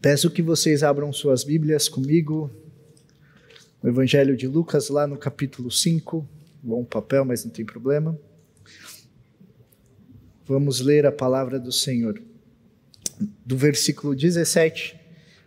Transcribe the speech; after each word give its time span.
Peço 0.00 0.30
que 0.30 0.42
vocês 0.42 0.84
abram 0.84 1.12
suas 1.12 1.42
Bíblias 1.42 1.88
comigo 1.88 2.48
no 3.82 3.90
Evangelho 3.90 4.36
de 4.36 4.46
Lucas, 4.46 4.88
lá 4.90 5.08
no 5.08 5.18
capítulo 5.18 5.72
5. 5.72 6.24
Bom 6.62 6.84
papel, 6.84 7.24
mas 7.24 7.44
não 7.44 7.50
tem 7.50 7.64
problema. 7.64 8.16
Vamos 10.46 10.78
ler 10.78 11.04
a 11.04 11.10
palavra 11.10 11.58
do 11.58 11.72
Senhor. 11.72 12.22
Do 13.44 13.56
versículo 13.56 14.14
17 14.14 14.96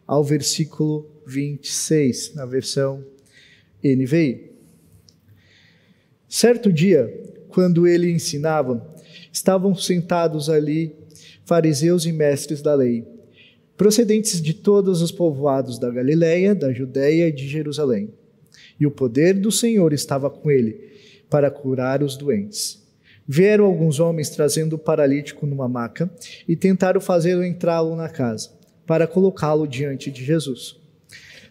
ao 0.06 0.22
versículo 0.22 1.10
26, 1.26 2.33
na 2.36 2.46
versão 2.46 3.06
NVI. 3.81 4.52
Certo 6.28 6.74
dia, 6.74 7.08
quando 7.47 7.88
ele 7.88 8.12
ensinava, 8.12 8.86
estavam 9.31 9.74
sentados 9.74 10.49
ali 10.49 10.94
fariseus 11.46 12.06
e 12.06 12.12
mestres 12.12 12.62
da 12.62 12.76
lei 12.76 13.11
procedentes 13.82 14.40
de 14.40 14.54
todos 14.54 15.02
os 15.02 15.12
povoados 15.12 15.79
da 15.79 15.90
Galiléia, 15.90 16.54
da 16.54 16.72
Judéia 16.72 17.30
e 17.30 17.32
de 17.32 17.48
Jerusalém. 17.48 18.14
E 18.80 18.86
o 18.86 18.92
poder 18.92 19.34
do 19.34 19.52
Senhor 19.52 19.92
estava 19.92 20.30
com 20.30 20.52
ele 20.52 20.78
para 21.28 21.50
curar 21.50 22.04
os 22.04 22.16
doentes. 22.16 22.80
Vieram 23.28 23.66
alguns 23.66 24.00
homens 24.00 24.30
trazendo 24.30 24.74
o 24.74 24.78
paralítico 24.78 25.48
numa 25.48 25.68
maca 25.68 26.08
e 26.48 26.55
tentaram 26.55 27.02
fazê-lo 27.02 27.44
entrá-lo 27.44 27.96
na 27.96 28.08
casa, 28.08 28.52
para 28.86 29.08
colocá-lo 29.08 29.66
diante 29.66 30.12
de 30.12 30.24
Jesus. 30.24 30.80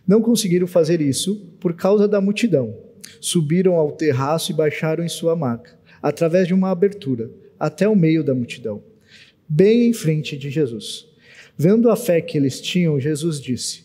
Não 0.06 0.22
conseguiram 0.22 0.68
fazer 0.68 1.00
isso 1.00 1.34
por 1.58 1.74
causa 1.74 2.06
da 2.06 2.20
multidão. 2.20 2.76
Subiram 3.20 3.74
ao 3.74 3.90
terraço 3.90 4.52
e 4.52 4.54
baixaram 4.54 5.02
em 5.02 5.08
sua 5.08 5.34
maca, 5.34 5.76
através 6.00 6.46
de 6.46 6.54
uma 6.54 6.70
abertura, 6.70 7.28
até 7.58 7.88
o 7.88 7.96
meio 7.96 8.22
da 8.22 8.36
multidão, 8.36 8.84
bem 9.48 9.88
em 9.88 9.92
frente 9.92 10.38
de 10.38 10.48
Jesus. 10.48 11.09
Vendo 11.62 11.90
a 11.90 11.94
fé 11.94 12.22
que 12.22 12.38
eles 12.38 12.58
tinham, 12.58 12.98
Jesus 12.98 13.38
disse: 13.38 13.84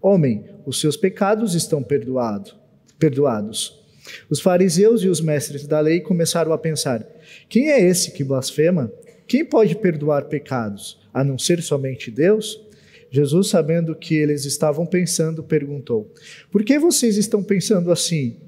Homem, 0.00 0.42
os 0.64 0.80
seus 0.80 0.96
pecados 0.96 1.54
estão 1.54 1.82
perdoado, 1.82 2.52
perdoados. 2.98 3.78
Os 4.30 4.40
fariseus 4.40 5.02
e 5.02 5.08
os 5.08 5.20
mestres 5.20 5.66
da 5.66 5.80
lei 5.80 6.00
começaram 6.00 6.50
a 6.50 6.56
pensar: 6.56 7.06
Quem 7.46 7.68
é 7.68 7.78
esse 7.78 8.12
que 8.12 8.24
blasfema? 8.24 8.90
Quem 9.26 9.44
pode 9.44 9.76
perdoar 9.76 10.28
pecados, 10.28 10.98
a 11.12 11.22
não 11.22 11.38
ser 11.38 11.60
somente 11.60 12.10
Deus? 12.10 12.58
Jesus, 13.10 13.48
sabendo 13.48 13.94
que 13.94 14.14
eles 14.14 14.46
estavam 14.46 14.86
pensando, 14.86 15.42
perguntou: 15.42 16.10
Por 16.50 16.64
que 16.64 16.78
vocês 16.78 17.18
estão 17.18 17.42
pensando 17.42 17.92
assim? 17.92 18.38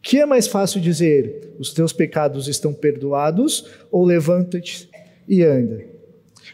Que 0.00 0.16
é 0.16 0.24
mais 0.24 0.46
fácil 0.46 0.80
dizer: 0.80 1.52
Os 1.58 1.74
teus 1.74 1.92
pecados 1.92 2.48
estão 2.48 2.72
perdoados, 2.72 3.66
ou 3.92 4.02
levanta-te 4.02 4.88
e 5.28 5.42
anda? 5.44 5.97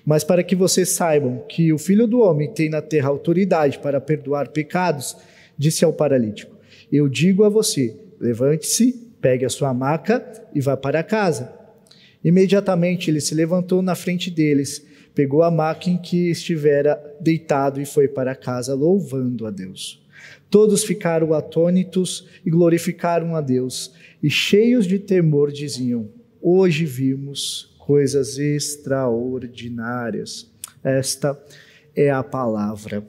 Mas 0.05 0.23
para 0.23 0.43
que 0.43 0.55
vocês 0.55 0.91
saibam 0.91 1.45
que 1.49 1.73
o 1.73 1.79
Filho 1.79 2.07
do 2.07 2.21
Homem 2.21 2.53
tem 2.53 2.69
na 2.69 2.83
terra 2.83 3.09
autoridade 3.09 3.79
para 3.79 4.01
perdoar 4.01 4.49
pecados, 4.49 5.17
disse 5.57 5.85
ao 5.85 5.93
paralítico: 5.93 6.55
Eu 6.93 7.09
digo 7.09 7.45
a 7.45 7.49
você: 7.49 7.97
levante-se, 8.21 8.93
pegue 9.21 9.45
a 9.45 9.49
sua 9.49 9.73
maca 9.73 10.23
e 10.55 10.61
vá 10.61 10.77
para 10.77 11.03
casa. 11.03 11.53
Imediatamente 12.23 13.11
ele 13.11 13.21
se 13.21 13.35
levantou 13.35 13.83
na 13.83 13.95
frente 13.95 14.31
deles, 14.31 14.85
pegou 15.15 15.43
a 15.43 15.51
maca 15.51 15.89
em 15.89 15.97
que 15.97 16.31
estivera 16.31 17.01
deitado 17.21 17.81
e 17.81 17.87
foi 17.87 18.09
para 18.09 18.35
casa, 18.35 18.75
louvando 18.75 19.47
a 19.47 19.51
Deus. 19.51 20.03
Todos 20.51 20.85
ficaram 20.85 21.33
atônitos 21.35 22.27
e 22.45 22.51
glorificaram 22.51 23.35
a 23.35 23.41
Deus, 23.41 23.93
e 24.23 24.31
cheios 24.31 24.87
de 24.87 24.99
temor 24.99 25.51
diziam: 25.51 26.09
Hoje 26.41 26.85
vimos 26.85 27.74
coisas 27.85 28.39
extraordinárias. 28.39 30.51
Esta 30.83 31.39
é 31.95 32.11
a 32.11 32.23
palavra 32.23 33.07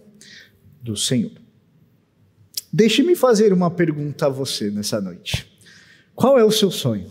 do 0.82 0.98
Senhor. 0.98 1.32
Deixe-me 2.72 3.16
fazer 3.16 3.54
uma 3.54 3.72
pergunta 3.72 4.26
a 4.26 4.30
você 4.30 4.70
nessa 4.70 5.00
noite. 5.00 5.50
Qual 6.14 6.38
é 6.38 6.44
o 6.44 6.52
seu 6.52 6.70
sonho? 6.70 7.10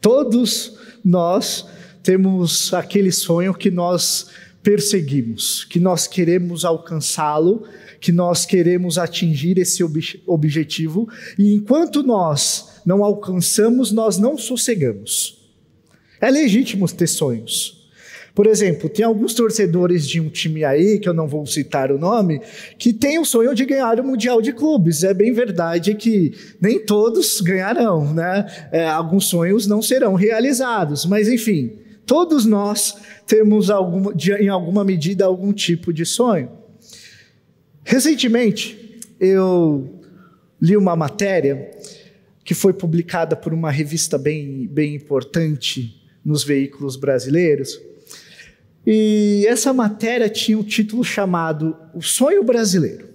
Todos 0.00 0.76
nós 1.04 1.68
temos 2.02 2.74
aquele 2.74 3.12
sonho 3.12 3.54
que 3.54 3.70
nós 3.70 4.26
perseguimos, 4.60 5.64
que 5.64 5.78
nós 5.78 6.08
queremos 6.08 6.64
alcançá-lo, 6.64 7.62
que 8.00 8.10
nós 8.10 8.44
queremos 8.44 8.98
atingir 8.98 9.56
esse 9.56 9.84
ob 9.84 10.00
objetivo, 10.26 11.08
e 11.38 11.54
enquanto 11.54 12.02
nós 12.02 12.80
não 12.84 13.04
alcançamos, 13.04 13.92
nós 13.92 14.18
não 14.18 14.36
sossegamos. 14.36 15.39
É 16.20 16.30
legítimo 16.30 16.86
ter 16.88 17.06
sonhos. 17.06 17.80
Por 18.34 18.46
exemplo, 18.46 18.88
tem 18.88 19.04
alguns 19.04 19.34
torcedores 19.34 20.06
de 20.06 20.20
um 20.20 20.28
time 20.28 20.64
aí, 20.64 20.98
que 20.98 21.08
eu 21.08 21.14
não 21.14 21.26
vou 21.26 21.44
citar 21.46 21.90
o 21.90 21.98
nome, 21.98 22.40
que 22.78 22.92
tem 22.92 23.18
o 23.18 23.24
sonho 23.24 23.54
de 23.54 23.64
ganhar 23.64 23.98
o 23.98 24.04
Mundial 24.04 24.40
de 24.40 24.52
Clubes. 24.52 25.02
É 25.02 25.12
bem 25.12 25.32
verdade 25.32 25.94
que 25.94 26.32
nem 26.60 26.78
todos 26.78 27.40
ganharão, 27.40 28.14
né? 28.14 28.46
É, 28.70 28.86
alguns 28.86 29.26
sonhos 29.26 29.66
não 29.66 29.82
serão 29.82 30.14
realizados, 30.14 31.04
mas 31.04 31.28
enfim, 31.28 31.72
todos 32.06 32.46
nós 32.46 32.96
temos 33.26 33.66
de, 34.14 34.32
em 34.32 34.48
alguma 34.48 34.84
medida 34.84 35.24
algum 35.24 35.52
tipo 35.52 35.92
de 35.92 36.06
sonho. 36.06 36.50
Recentemente, 37.84 39.00
eu 39.18 40.00
li 40.62 40.76
uma 40.76 40.94
matéria 40.94 41.70
que 42.44 42.54
foi 42.54 42.72
publicada 42.72 43.34
por 43.34 43.52
uma 43.52 43.70
revista 43.70 44.16
bem, 44.16 44.66
bem 44.66 44.94
importante 44.94 45.99
nos 46.24 46.44
veículos 46.44 46.96
brasileiros. 46.96 47.80
E 48.86 49.44
essa 49.48 49.72
matéria 49.72 50.28
tinha 50.28 50.58
um 50.58 50.62
título 50.62 51.04
chamado 51.04 51.76
O 51.94 52.00
Sonho 52.00 52.42
Brasileiro. 52.42 53.08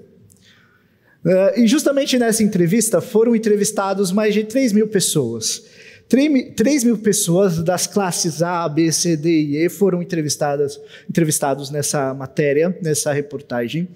Uh, 1.26 1.60
e 1.60 1.68
justamente 1.68 2.20
nessa 2.20 2.44
entrevista 2.44 3.02
foram 3.02 3.36
entrevistados 3.36 4.12
mais 4.12 4.34
de 4.34 4.44
3 4.44 4.74
mil 4.74 4.88
pessoas. 4.88 5.64
3 6.08 6.84
mil 6.84 7.00
pessoas 7.00 7.64
das 7.64 7.88
classes 7.88 8.44
A, 8.44 8.70
B, 8.70 8.92
C, 8.92 9.18
D 9.18 9.30
e 9.30 9.58
E 9.58 9.70
foram 9.70 10.04
entrevistadas, 10.04 10.80
entrevistados 11.10 11.72
nessa 11.72 12.14
matéria, 12.14 12.78
nessa 12.80 13.12
reportagem. 13.12 13.88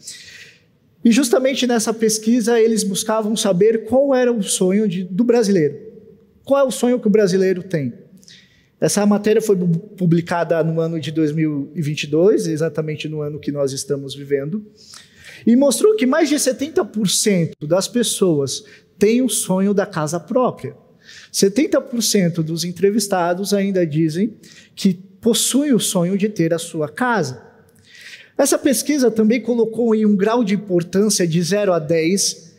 E 1.06 1.12
justamente 1.12 1.68
nessa 1.68 1.94
pesquisa 1.94 2.60
eles 2.60 2.84
buscavam 2.84 3.36
saber 3.36 3.86
qual 3.86 4.14
era 4.16 4.34
o 4.34 4.42
sonho 4.42 4.88
de, 4.88 5.04
do 5.04 5.24
brasileiro. 5.24 5.78
Qual 6.44 6.60
é 6.60 6.68
o 6.68 6.72
sonho 6.72 7.00
que 7.00 7.08
o 7.08 7.12
brasileiro 7.12 7.62
tem? 7.62 7.94
Essa 8.80 9.06
matéria 9.06 9.42
foi 9.42 9.58
publicada 9.98 10.64
no 10.64 10.80
ano 10.80 11.00
de 11.00 11.12
2022, 11.12 12.48
exatamente 12.48 13.10
no 13.10 13.22
ano 13.22 13.40
que 13.40 13.52
nós 13.52 13.74
estamos 13.74 14.16
vivendo, 14.16 14.66
e 15.46 15.56
mostrou 15.56 15.96
que 15.96 16.06
mais 16.06 16.30
de 16.30 16.36
70% 16.36 17.52
das 17.68 17.88
pessoas 17.88 18.64
têm 18.98 19.22
o 19.22 19.30
sonho 19.30 19.74
da 19.74 19.86
casa 19.86 20.20
própria. 20.20 20.76
70% 21.34 22.42
dos 22.42 22.64
entrevistados 22.64 23.54
ainda 23.54 23.86
dizem 23.86 24.38
que 24.76 24.94
possuem 24.94 25.74
o 25.74 25.80
sonho 25.80 26.18
de 26.18 26.30
ter 26.30 26.54
a 26.54 26.60
sua 26.60 26.88
casa. 26.88 27.44
Essa 28.38 28.58
pesquisa 28.58 29.12
também 29.12 29.42
colocou 29.42 29.94
em 29.94 30.06
um 30.06 30.16
grau 30.16 30.44
de 30.44 30.56
importância 30.56 31.28
de 31.28 31.42
0 31.42 31.74
a 31.74 31.80
10 31.80 32.50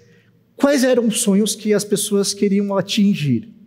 quais 0.57 0.85
eram 0.85 1.07
os 1.07 1.23
sonhos 1.23 1.55
que 1.55 1.73
as 1.73 1.85
pessoas 1.85 2.35
queriam 2.35 2.77
atingir. 2.77 3.59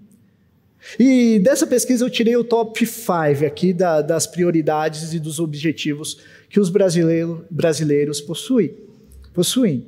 E 0.99 1.39
dessa 1.39 1.65
pesquisa 1.65 2.03
eu 2.03 2.09
tirei 2.09 2.35
o 2.35 2.43
top 2.43 2.85
5 2.85 3.45
aqui 3.45 3.73
da, 3.73 4.01
das 4.01 4.27
prioridades 4.27 5.13
e 5.13 5.19
dos 5.19 5.39
objetivos 5.39 6.19
que 6.49 6.59
os 6.59 6.69
brasileiro, 6.69 7.45
brasileiros 7.49 8.21
possuem, 8.21 8.75
possuem. 9.33 9.87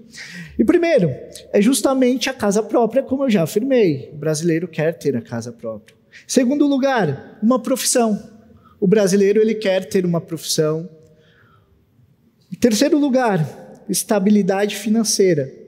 E 0.57 0.63
primeiro, 0.63 1.13
é 1.53 1.61
justamente 1.61 2.29
a 2.29 2.33
casa 2.33 2.63
própria, 2.63 3.03
como 3.03 3.23
eu 3.25 3.29
já 3.29 3.43
afirmei. 3.43 4.09
O 4.13 4.17
brasileiro 4.17 4.67
quer 4.67 4.93
ter 4.97 5.15
a 5.15 5.21
casa 5.21 5.51
própria. 5.51 5.95
Segundo 6.25 6.65
lugar, 6.65 7.39
uma 7.43 7.59
profissão. 7.59 8.31
O 8.79 8.87
brasileiro 8.87 9.39
ele 9.39 9.55
quer 9.55 9.85
ter 9.85 10.05
uma 10.05 10.21
profissão. 10.21 10.89
Terceiro 12.59 12.97
lugar, 12.97 13.83
estabilidade 13.89 14.75
financeira 14.75 15.64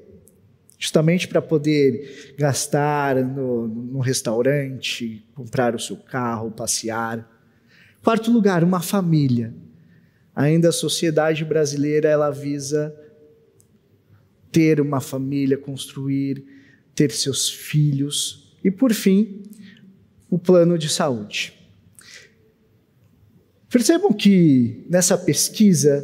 justamente 0.77 1.27
para 1.27 1.41
poder 1.41 2.35
gastar 2.37 3.15
no, 3.15 3.67
no 3.67 3.99
restaurante, 3.99 5.25
comprar 5.33 5.75
o 5.75 5.79
seu 5.79 5.97
carro, 5.97 6.51
passear. 6.51 7.27
Quarto 8.03 8.31
lugar, 8.31 8.63
uma 8.63 8.79
família. 8.79 9.53
Ainda 10.35 10.69
a 10.69 10.73
sociedade 10.73 11.43
brasileira 11.43 12.07
ela 12.07 12.29
visa 12.29 12.95
ter 14.51 14.79
uma 14.79 15.01
família, 15.01 15.57
construir, 15.57 16.45
ter 16.93 17.11
seus 17.11 17.49
filhos 17.49 18.55
e 18.63 18.71
por 18.71 18.93
fim, 18.93 19.43
o 20.29 20.37
plano 20.37 20.77
de 20.77 20.89
saúde. 20.89 21.53
Percebam 23.69 24.13
que 24.13 24.85
nessa 24.89 25.17
pesquisa 25.17 26.03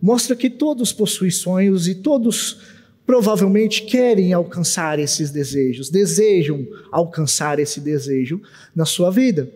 mostra 0.00 0.36
que 0.36 0.48
todos 0.48 0.92
possuem 0.92 1.30
sonhos 1.30 1.88
e 1.88 1.94
todos 1.94 2.79
provavelmente 3.10 3.82
querem 3.82 4.32
alcançar 4.32 5.00
esses 5.00 5.32
desejos, 5.32 5.90
desejam 5.90 6.64
alcançar 6.92 7.58
esse 7.58 7.80
desejo 7.80 8.40
na 8.72 8.84
sua 8.84 9.10
vida. 9.10 9.50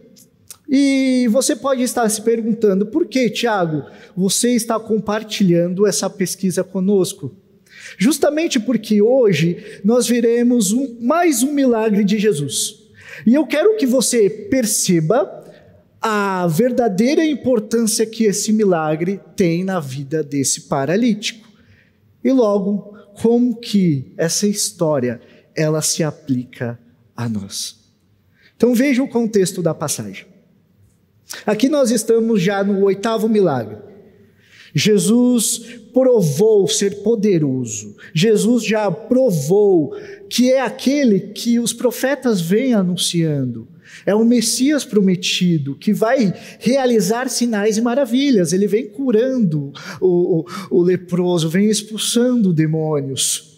E 0.68 1.28
você 1.30 1.54
pode 1.54 1.80
estar 1.80 2.08
se 2.08 2.20
perguntando, 2.20 2.84
por 2.86 3.06
que, 3.06 3.30
Tiago, 3.30 3.84
você 4.16 4.56
está 4.56 4.80
compartilhando 4.80 5.86
essa 5.86 6.10
pesquisa 6.10 6.64
conosco? 6.64 7.32
Justamente 7.96 8.58
porque 8.58 9.00
hoje 9.00 9.64
nós 9.84 10.08
veremos 10.08 10.72
um, 10.72 10.96
mais 11.00 11.44
um 11.44 11.52
milagre 11.52 12.02
de 12.02 12.18
Jesus. 12.18 12.80
E 13.24 13.34
eu 13.34 13.46
quero 13.46 13.76
que 13.76 13.86
você 13.86 14.28
perceba 14.28 15.44
a 16.02 16.44
verdadeira 16.48 17.24
importância 17.24 18.04
que 18.04 18.24
esse 18.24 18.52
milagre 18.52 19.20
tem 19.36 19.62
na 19.62 19.78
vida 19.78 20.24
desse 20.24 20.62
paralítico. 20.62 21.48
E 22.24 22.32
logo, 22.32 22.93
como 23.20 23.56
que 23.56 24.12
essa 24.16 24.46
história 24.46 25.20
ela 25.56 25.82
se 25.82 26.02
aplica 26.02 26.78
a 27.16 27.28
nós. 27.28 27.78
Então 28.56 28.74
veja 28.74 29.02
o 29.02 29.08
contexto 29.08 29.62
da 29.62 29.74
passagem. 29.74 30.26
Aqui 31.46 31.68
nós 31.68 31.90
estamos 31.90 32.42
já 32.42 32.62
no 32.62 32.84
oitavo 32.84 33.28
milagre. 33.28 33.78
Jesus 34.74 35.58
provou 35.92 36.66
ser 36.66 37.02
poderoso. 37.02 37.96
Jesus 38.12 38.64
já 38.64 38.90
provou 38.90 39.94
que 40.28 40.52
é 40.52 40.60
aquele 40.60 41.20
que 41.20 41.60
os 41.60 41.72
profetas 41.72 42.40
vêm 42.40 42.74
anunciando. 42.74 43.68
É 44.04 44.14
o 44.14 44.24
Messias 44.24 44.84
prometido 44.84 45.74
que 45.74 45.92
vai 45.92 46.32
realizar 46.58 47.28
sinais 47.28 47.76
e 47.76 47.82
maravilhas. 47.82 48.52
Ele 48.52 48.66
vem 48.66 48.88
curando 48.88 49.72
o, 50.00 50.40
o, 50.40 50.44
o 50.70 50.82
leproso, 50.82 51.48
vem 51.48 51.68
expulsando 51.68 52.52
demônios. 52.52 53.54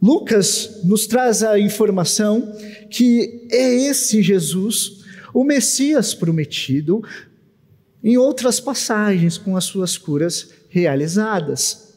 Lucas 0.00 0.80
nos 0.84 1.06
traz 1.06 1.42
a 1.42 1.58
informação 1.58 2.54
que 2.90 3.48
é 3.50 3.74
esse 3.88 4.20
Jesus, 4.22 5.02
o 5.32 5.42
Messias 5.42 6.12
prometido, 6.12 7.02
em 8.02 8.18
outras 8.18 8.60
passagens 8.60 9.38
com 9.38 9.56
as 9.56 9.64
suas 9.64 9.96
curas 9.96 10.50
realizadas. 10.68 11.94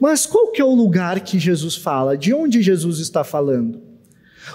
Mas 0.00 0.26
qual 0.26 0.50
que 0.50 0.60
é 0.60 0.64
o 0.64 0.74
lugar 0.74 1.20
que 1.20 1.38
Jesus 1.38 1.76
fala? 1.76 2.16
De 2.16 2.34
onde 2.34 2.60
Jesus 2.60 2.98
está 2.98 3.22
falando? 3.22 3.85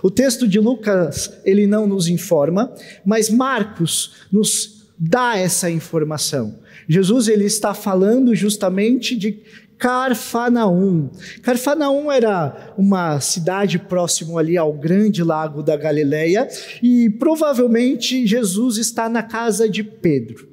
O 0.01 0.09
texto 0.09 0.47
de 0.47 0.59
Lucas, 0.59 1.39
ele 1.43 1.67
não 1.67 1.87
nos 1.87 2.07
informa, 2.07 2.73
mas 3.05 3.29
Marcos 3.29 4.13
nos 4.31 4.87
dá 4.97 5.37
essa 5.37 5.69
informação. 5.69 6.59
Jesus 6.87 7.27
ele 7.27 7.45
está 7.45 7.73
falando 7.73 8.35
justamente 8.35 9.15
de 9.15 9.41
Carfanaum. 9.77 11.09
Carfanaum 11.41 12.11
era 12.11 12.73
uma 12.77 13.19
cidade 13.19 13.79
próximo 13.79 14.37
ali 14.37 14.55
ao 14.55 14.71
grande 14.73 15.23
lago 15.23 15.63
da 15.63 15.75
Galileia 15.75 16.47
e 16.83 17.09
provavelmente 17.09 18.27
Jesus 18.27 18.77
está 18.77 19.09
na 19.09 19.23
casa 19.23 19.67
de 19.67 19.83
Pedro, 19.83 20.47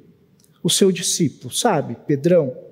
o 0.63 0.69
seu 0.69 0.91
discípulo, 0.91 1.53
sabe? 1.53 1.95
Pedrão. 2.07 2.68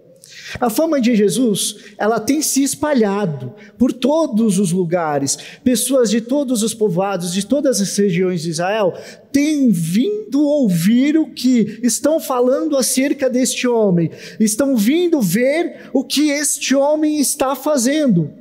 A 0.60 0.70
fama 0.70 1.00
de 1.00 1.16
Jesus, 1.16 1.76
ela 1.98 2.20
tem 2.20 2.42
se 2.42 2.64
espalhado 2.64 3.54
por 3.78 3.94
todos 3.94 4.58
os 4.60 4.72
lugares. 4.72 5.38
Pessoas 5.64 6.10
de 6.10 6.22
todos 6.22 6.64
os 6.64 6.74
povoados, 6.74 7.32
de 7.32 7.46
todas 7.46 7.80
as 7.80 7.96
regiões 7.96 8.42
de 8.42 8.50
Israel, 8.50 8.94
têm 9.32 9.70
vindo 9.70 10.42
ouvir 10.42 11.18
o 11.18 11.28
que 11.28 11.80
estão 11.84 12.20
falando 12.20 12.76
acerca 12.76 13.30
deste 13.30 13.68
homem. 13.68 14.10
Estão 14.40 14.76
vindo 14.76 15.22
ver 15.22 15.90
o 15.94 16.04
que 16.04 16.30
este 16.30 16.76
homem 16.76 17.20
está 17.20 17.56
fazendo. 17.56 18.32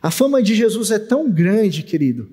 A 0.00 0.10
fama 0.10 0.42
de 0.42 0.54
Jesus 0.54 0.90
é 0.90 0.98
tão 0.98 1.28
grande, 1.30 1.82
querido, 1.82 2.28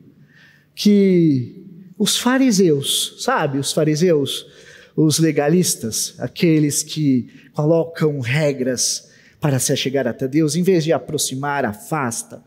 que 0.75 1.65
os 1.97 2.17
fariseus, 2.17 3.15
sabe, 3.19 3.57
os 3.57 3.71
fariseus, 3.71 4.45
os 4.95 5.19
legalistas, 5.19 6.15
aqueles 6.17 6.81
que 6.81 7.27
colocam 7.53 8.19
regras 8.19 9.09
para 9.41 9.59
se 9.59 9.75
chegar 9.75 10.07
até 10.07 10.27
Deus, 10.27 10.55
em 10.55 10.63
vez 10.63 10.83
de 10.83 10.93
aproximar, 10.93 11.65
afasta, 11.65 12.41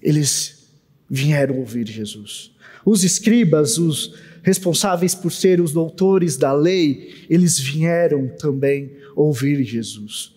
eles 0.00 0.68
vieram 1.08 1.58
ouvir 1.58 1.86
Jesus. 1.86 2.52
Os 2.86 3.02
escribas, 3.02 3.76
os 3.78 4.14
responsáveis 4.42 5.14
por 5.14 5.32
ser 5.32 5.60
os 5.60 5.72
doutores 5.72 6.36
da 6.36 6.52
lei, 6.52 7.26
eles 7.28 7.58
vieram 7.58 8.28
também 8.38 8.92
ouvir 9.16 9.62
Jesus. 9.64 10.32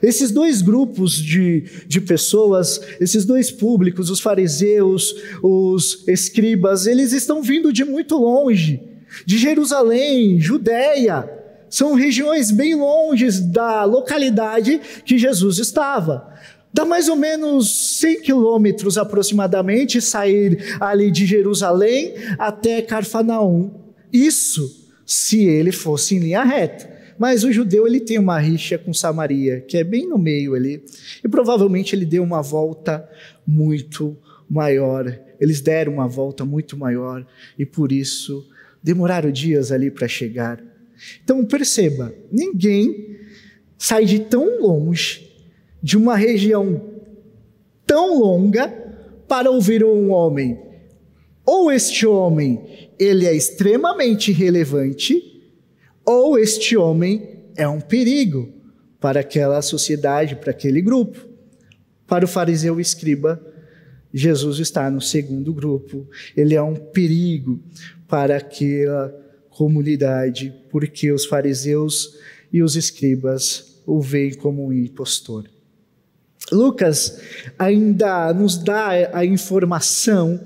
Esses 0.00 0.30
dois 0.30 0.62
grupos 0.62 1.12
de, 1.16 1.64
de 1.86 2.00
pessoas, 2.00 2.80
esses 3.00 3.26
dois 3.26 3.50
públicos, 3.50 4.08
os 4.08 4.20
fariseus, 4.20 5.14
os 5.42 6.04
escribas, 6.08 6.86
eles 6.86 7.12
estão 7.12 7.42
vindo 7.42 7.72
de 7.72 7.84
muito 7.84 8.16
longe 8.16 8.93
de 9.24 9.38
Jerusalém, 9.38 10.40
Judéia, 10.40 11.28
são 11.68 11.94
regiões 11.94 12.50
bem 12.50 12.74
longes 12.74 13.40
da 13.40 13.84
localidade 13.84 14.80
que 15.04 15.18
Jesus 15.18 15.58
estava. 15.58 16.32
Dá 16.72 16.84
mais 16.84 17.08
ou 17.08 17.16
menos 17.16 17.98
100 18.00 18.22
quilômetros 18.22 18.98
aproximadamente 18.98 20.00
sair 20.00 20.76
ali 20.80 21.10
de 21.10 21.26
Jerusalém 21.26 22.14
até 22.38 22.82
Carfanaum. 22.82 23.70
Isso 24.12 24.84
se 25.06 25.44
ele 25.44 25.70
fosse 25.70 26.16
em 26.16 26.18
linha 26.18 26.42
reta. 26.42 26.92
Mas 27.18 27.44
o 27.44 27.52
judeu 27.52 27.86
ele 27.86 28.00
tem 28.00 28.18
uma 28.18 28.38
rixa 28.38 28.76
com 28.76 28.92
Samaria, 28.92 29.60
que 29.60 29.76
é 29.76 29.84
bem 29.84 30.08
no 30.08 30.18
meio 30.18 30.54
ali. 30.54 30.82
E 31.22 31.28
provavelmente 31.28 31.94
ele 31.94 32.04
deu 32.04 32.22
uma 32.22 32.42
volta 32.42 33.08
muito 33.46 34.16
maior. 34.50 35.16
Eles 35.40 35.60
deram 35.60 35.94
uma 35.94 36.08
volta 36.08 36.44
muito 36.44 36.76
maior 36.76 37.26
e 37.58 37.64
por 37.66 37.92
isso 37.92 38.48
demoraram 38.84 39.32
dias 39.32 39.72
ali 39.72 39.90
para 39.90 40.06
chegar. 40.06 40.62
Então 41.24 41.42
perceba, 41.44 42.14
ninguém 42.30 43.16
sai 43.78 44.04
de 44.04 44.20
tão 44.20 44.60
longe, 44.60 45.32
de 45.82 45.96
uma 45.96 46.14
região 46.14 46.80
tão 47.86 48.20
longa, 48.20 48.68
para 49.26 49.50
ouvir 49.50 49.82
um 49.82 50.10
homem. 50.10 50.58
Ou 51.46 51.72
este 51.72 52.06
homem, 52.06 52.90
ele 52.98 53.26
é 53.26 53.34
extremamente 53.34 54.30
relevante, 54.30 55.42
ou 56.04 56.38
este 56.38 56.76
homem 56.76 57.40
é 57.56 57.66
um 57.66 57.80
perigo 57.80 58.52
para 59.00 59.20
aquela 59.20 59.60
sociedade, 59.62 60.36
para 60.36 60.50
aquele 60.50 60.82
grupo. 60.82 61.26
Para 62.06 62.26
o 62.26 62.28
fariseu 62.28 62.78
escriba, 62.78 63.40
Jesus 64.12 64.58
está 64.58 64.90
no 64.90 65.00
segundo 65.00 65.52
grupo. 65.52 66.06
Ele 66.36 66.54
é 66.54 66.62
um 66.62 66.76
perigo 66.76 67.60
para 68.08 68.36
aquela 68.36 69.14
comunidade, 69.50 70.54
porque 70.70 71.12
os 71.12 71.26
fariseus 71.26 72.18
e 72.52 72.62
os 72.62 72.76
escribas 72.76 73.82
o 73.86 74.00
veem 74.00 74.34
como 74.34 74.66
um 74.66 74.72
impostor. 74.72 75.48
Lucas 76.52 77.20
ainda 77.58 78.32
nos 78.32 78.58
dá 78.58 78.88
a 79.12 79.24
informação 79.24 80.40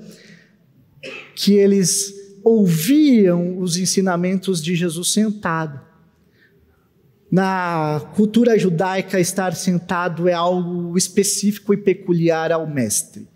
que 1.35 1.53
eles 1.53 2.13
ouviam 2.43 3.59
os 3.59 3.77
ensinamentos 3.77 4.61
de 4.61 4.75
Jesus 4.75 5.11
sentado. 5.11 5.79
Na 7.31 8.11
cultura 8.15 8.57
judaica, 8.57 9.19
estar 9.19 9.55
sentado 9.55 10.27
é 10.27 10.33
algo 10.33 10.97
específico 10.97 11.73
e 11.73 11.77
peculiar 11.77 12.51
ao 12.51 12.67
mestre. 12.67 13.27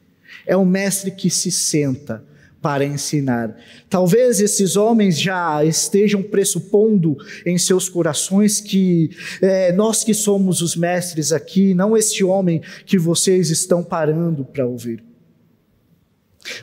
É 0.48 0.58
o 0.58 0.66
mestre 0.66 1.12
que 1.12 1.30
se 1.30 1.52
senta 1.52 2.26
para 2.64 2.86
ensinar. 2.86 3.58
Talvez 3.90 4.40
esses 4.40 4.78
homens 4.78 5.20
já 5.20 5.64
estejam 5.66 6.24
pressupondo 6.24 7.18
em 7.46 7.58
seus 7.58 7.90
corações 7.90 8.62
que 8.62 9.12
é, 9.42 9.74
nós 9.74 10.02
que 10.02 10.14
somos 10.14 10.62
os 10.62 10.74
mestres 10.74 11.34
aqui, 11.34 11.74
não 11.74 11.98
este 11.98 12.24
homem 12.24 12.62
que 12.86 12.98
vocês 12.98 13.50
estão 13.50 13.84
parando 13.84 14.46
para 14.46 14.66
ouvir. 14.66 15.04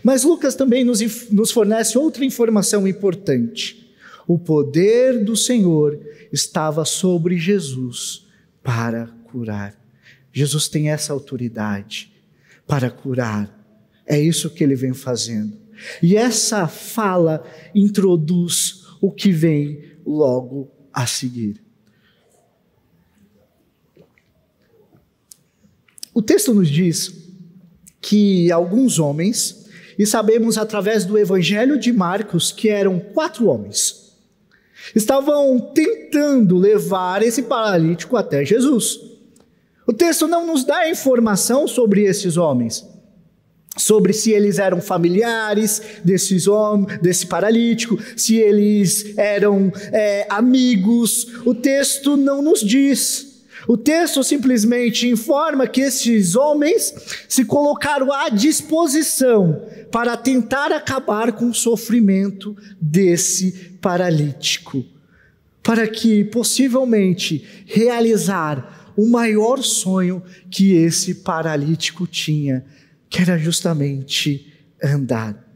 Mas 0.02 0.24
Lucas 0.24 0.54
também 0.54 0.84
nos, 0.84 1.30
nos 1.30 1.50
fornece 1.50 1.98
outra 1.98 2.24
informação 2.24 2.88
importante. 2.88 3.94
O 4.26 4.38
poder 4.38 5.22
do 5.22 5.36
Senhor 5.36 6.00
estava 6.32 6.86
sobre 6.86 7.36
Jesus 7.36 8.26
para 8.62 9.10
curar. 9.24 9.78
Jesus 10.32 10.66
tem 10.66 10.90
essa 10.90 11.12
autoridade 11.12 12.10
para 12.66 12.90
curar. 12.90 13.54
É 14.06 14.18
isso 14.18 14.48
que 14.48 14.64
ele 14.64 14.74
vem 14.74 14.94
fazendo. 14.94 15.60
E 16.02 16.16
essa 16.16 16.66
fala 16.66 17.44
introduz 17.74 18.86
o 19.00 19.10
que 19.10 19.32
vem 19.32 19.82
logo 20.04 20.70
a 20.92 21.06
seguir. 21.06 21.62
O 26.12 26.20
texto 26.20 26.52
nos 26.52 26.68
diz 26.68 27.12
que 28.00 28.50
alguns 28.50 28.98
homens, 28.98 29.66
e 29.98 30.04
sabemos 30.04 30.58
através 30.58 31.04
do 31.04 31.16
evangelho 31.18 31.78
de 31.78 31.92
Marcos 31.92 32.50
que 32.50 32.68
eram 32.68 32.98
quatro 32.98 33.46
homens, 33.46 34.16
estavam 34.94 35.58
tentando 35.72 36.56
levar 36.56 37.22
esse 37.22 37.42
paralítico 37.42 38.16
até 38.16 38.44
Jesus. 38.44 38.98
O 39.86 39.92
texto 39.92 40.26
não 40.26 40.46
nos 40.46 40.64
dá 40.64 40.88
informação 40.88 41.68
sobre 41.68 42.04
esses 42.04 42.36
homens, 42.36 42.86
sobre 43.80 44.12
se 44.12 44.30
eles 44.30 44.58
eram 44.58 44.80
familiares 44.80 45.80
desses 46.04 46.46
homens, 46.46 46.98
desse 47.00 47.26
paralítico, 47.26 47.98
se 48.16 48.36
eles 48.36 49.16
eram 49.16 49.72
é, 49.92 50.26
amigos. 50.28 51.26
O 51.44 51.54
texto 51.54 52.16
não 52.16 52.42
nos 52.42 52.60
diz. 52.60 53.30
O 53.66 53.76
texto 53.76 54.22
simplesmente 54.24 55.08
informa 55.08 55.66
que 55.66 55.80
esses 55.80 56.34
homens 56.34 56.94
se 57.28 57.44
colocaram 57.44 58.12
à 58.12 58.28
disposição 58.28 59.62
para 59.90 60.16
tentar 60.16 60.72
acabar 60.72 61.32
com 61.32 61.50
o 61.50 61.54
sofrimento 61.54 62.56
desse 62.80 63.52
paralítico, 63.80 64.84
para 65.62 65.86
que 65.86 66.24
possivelmente 66.24 67.46
realizar 67.66 68.92
o 68.96 69.06
maior 69.06 69.62
sonho 69.62 70.22
que 70.50 70.72
esse 70.72 71.14
paralítico 71.16 72.06
tinha, 72.06 72.64
que 73.10 73.20
era 73.20 73.36
justamente 73.36 74.50
andar. 74.82 75.46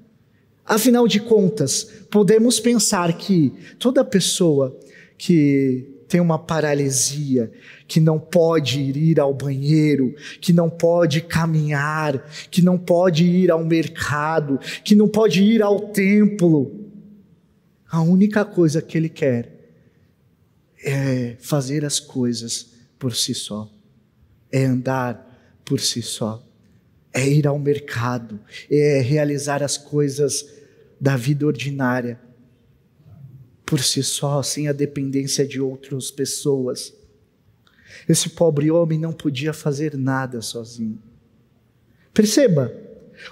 Afinal 0.66 1.06
de 1.06 1.20
contas, 1.20 1.84
podemos 2.10 2.58
pensar 2.58 3.16
que 3.16 3.52
toda 3.78 4.04
pessoa 4.04 4.78
que 5.16 5.90
tem 6.08 6.20
uma 6.20 6.38
paralisia, 6.38 7.50
que 7.86 8.00
não 8.00 8.18
pode 8.18 8.80
ir 8.80 9.20
ao 9.20 9.32
banheiro, 9.32 10.14
que 10.40 10.52
não 10.52 10.68
pode 10.68 11.20
caminhar, 11.20 12.28
que 12.50 12.60
não 12.60 12.76
pode 12.76 13.24
ir 13.24 13.50
ao 13.50 13.64
mercado, 13.64 14.58
que 14.82 14.94
não 14.94 15.08
pode 15.08 15.42
ir 15.42 15.62
ao 15.62 15.80
templo. 15.88 16.90
A 17.90 18.02
única 18.02 18.44
coisa 18.44 18.82
que 18.82 18.98
ele 18.98 19.08
quer 19.08 19.54
é 20.84 21.36
fazer 21.40 21.84
as 21.84 21.98
coisas 21.98 22.74
por 22.98 23.14
si 23.14 23.34
só, 23.34 23.70
é 24.50 24.64
andar 24.64 25.60
por 25.64 25.80
si 25.80 26.02
só, 26.02 26.42
é 27.14 27.26
ir 27.26 27.46
ao 27.46 27.58
mercado, 27.58 28.40
é 28.68 29.00
realizar 29.00 29.62
as 29.62 29.78
coisas 29.78 30.44
da 31.00 31.16
vida 31.16 31.46
ordinária 31.46 32.18
por 33.64 33.80
si 33.80 34.02
só, 34.02 34.42
sem 34.42 34.68
a 34.68 34.72
dependência 34.72 35.46
de 35.46 35.60
outras 35.60 36.10
pessoas. 36.10 36.92
Esse 38.08 38.30
pobre 38.30 38.70
homem 38.70 38.98
não 38.98 39.12
podia 39.12 39.52
fazer 39.52 39.96
nada 39.96 40.42
sozinho. 40.42 40.98
Perceba, 42.12 42.72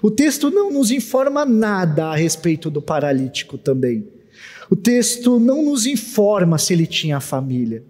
o 0.02 0.10
texto 0.10 0.50
não 0.50 0.72
nos 0.72 0.90
informa 0.90 1.44
nada 1.44 2.06
a 2.06 2.16
respeito 2.16 2.70
do 2.70 2.80
paralítico 2.80 3.58
também. 3.58 4.08
O 4.70 4.76
texto 4.76 5.38
não 5.38 5.62
nos 5.62 5.86
informa 5.86 6.56
se 6.56 6.72
ele 6.72 6.86
tinha 6.86 7.20
família. 7.20 7.84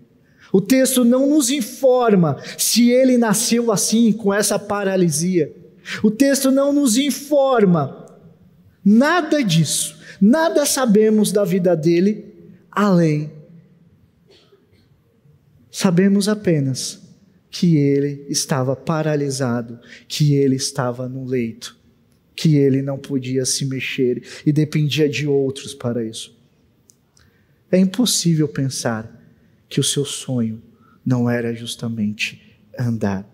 O 0.52 0.60
texto 0.60 1.04
não 1.04 1.30
nos 1.30 1.48
informa 1.50 2.36
se 2.58 2.90
ele 2.90 3.16
nasceu 3.16 3.70
assim, 3.70 4.12
com 4.12 4.34
essa 4.34 4.58
paralisia. 4.58 5.54
O 6.02 6.10
texto 6.10 6.50
não 6.50 6.72
nos 6.72 6.96
informa 6.96 8.06
nada 8.84 9.42
disso. 9.42 10.00
Nada 10.20 10.64
sabemos 10.64 11.32
da 11.32 11.44
vida 11.44 11.74
dele 11.74 12.32
além. 12.70 13.32
Sabemos 15.70 16.28
apenas 16.28 17.00
que 17.50 17.76
ele 17.76 18.26
estava 18.28 18.74
paralisado, 18.74 19.78
que 20.08 20.34
ele 20.34 20.56
estava 20.56 21.08
no 21.08 21.24
leito, 21.24 21.76
que 22.34 22.56
ele 22.56 22.80
não 22.80 22.98
podia 22.98 23.44
se 23.44 23.66
mexer 23.66 24.22
e 24.46 24.52
dependia 24.52 25.08
de 25.08 25.26
outros 25.26 25.74
para 25.74 26.04
isso. 26.04 26.34
É 27.70 27.78
impossível 27.78 28.48
pensar 28.48 29.20
que 29.68 29.80
o 29.80 29.84
seu 29.84 30.04
sonho 30.04 30.62
não 31.04 31.28
era 31.28 31.54
justamente 31.54 32.40
andar. 32.78 33.31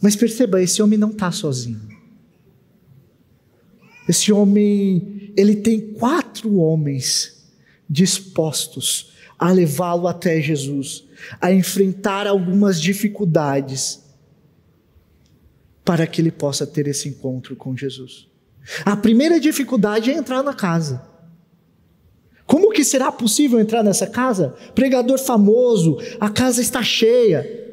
Mas 0.00 0.16
perceba, 0.16 0.62
esse 0.62 0.82
homem 0.82 0.98
não 0.98 1.10
está 1.10 1.30
sozinho. 1.32 1.88
Esse 4.08 4.32
homem, 4.32 5.32
ele 5.36 5.56
tem 5.56 5.80
quatro 5.94 6.56
homens 6.56 7.44
dispostos 7.88 9.16
a 9.38 9.50
levá-lo 9.50 10.08
até 10.08 10.40
Jesus, 10.40 11.04
a 11.40 11.52
enfrentar 11.52 12.26
algumas 12.26 12.80
dificuldades, 12.80 14.02
para 15.84 16.06
que 16.06 16.20
ele 16.20 16.32
possa 16.32 16.66
ter 16.66 16.88
esse 16.88 17.08
encontro 17.08 17.54
com 17.54 17.76
Jesus. 17.76 18.28
A 18.84 18.96
primeira 18.96 19.38
dificuldade 19.38 20.10
é 20.10 20.14
entrar 20.14 20.42
na 20.42 20.54
casa. 20.54 21.06
Como 22.44 22.72
que 22.72 22.84
será 22.84 23.12
possível 23.12 23.60
entrar 23.60 23.82
nessa 23.82 24.06
casa? 24.06 24.56
Pregador 24.74 25.18
famoso, 25.18 25.98
a 26.18 26.30
casa 26.30 26.60
está 26.60 26.82
cheia. 26.82 27.65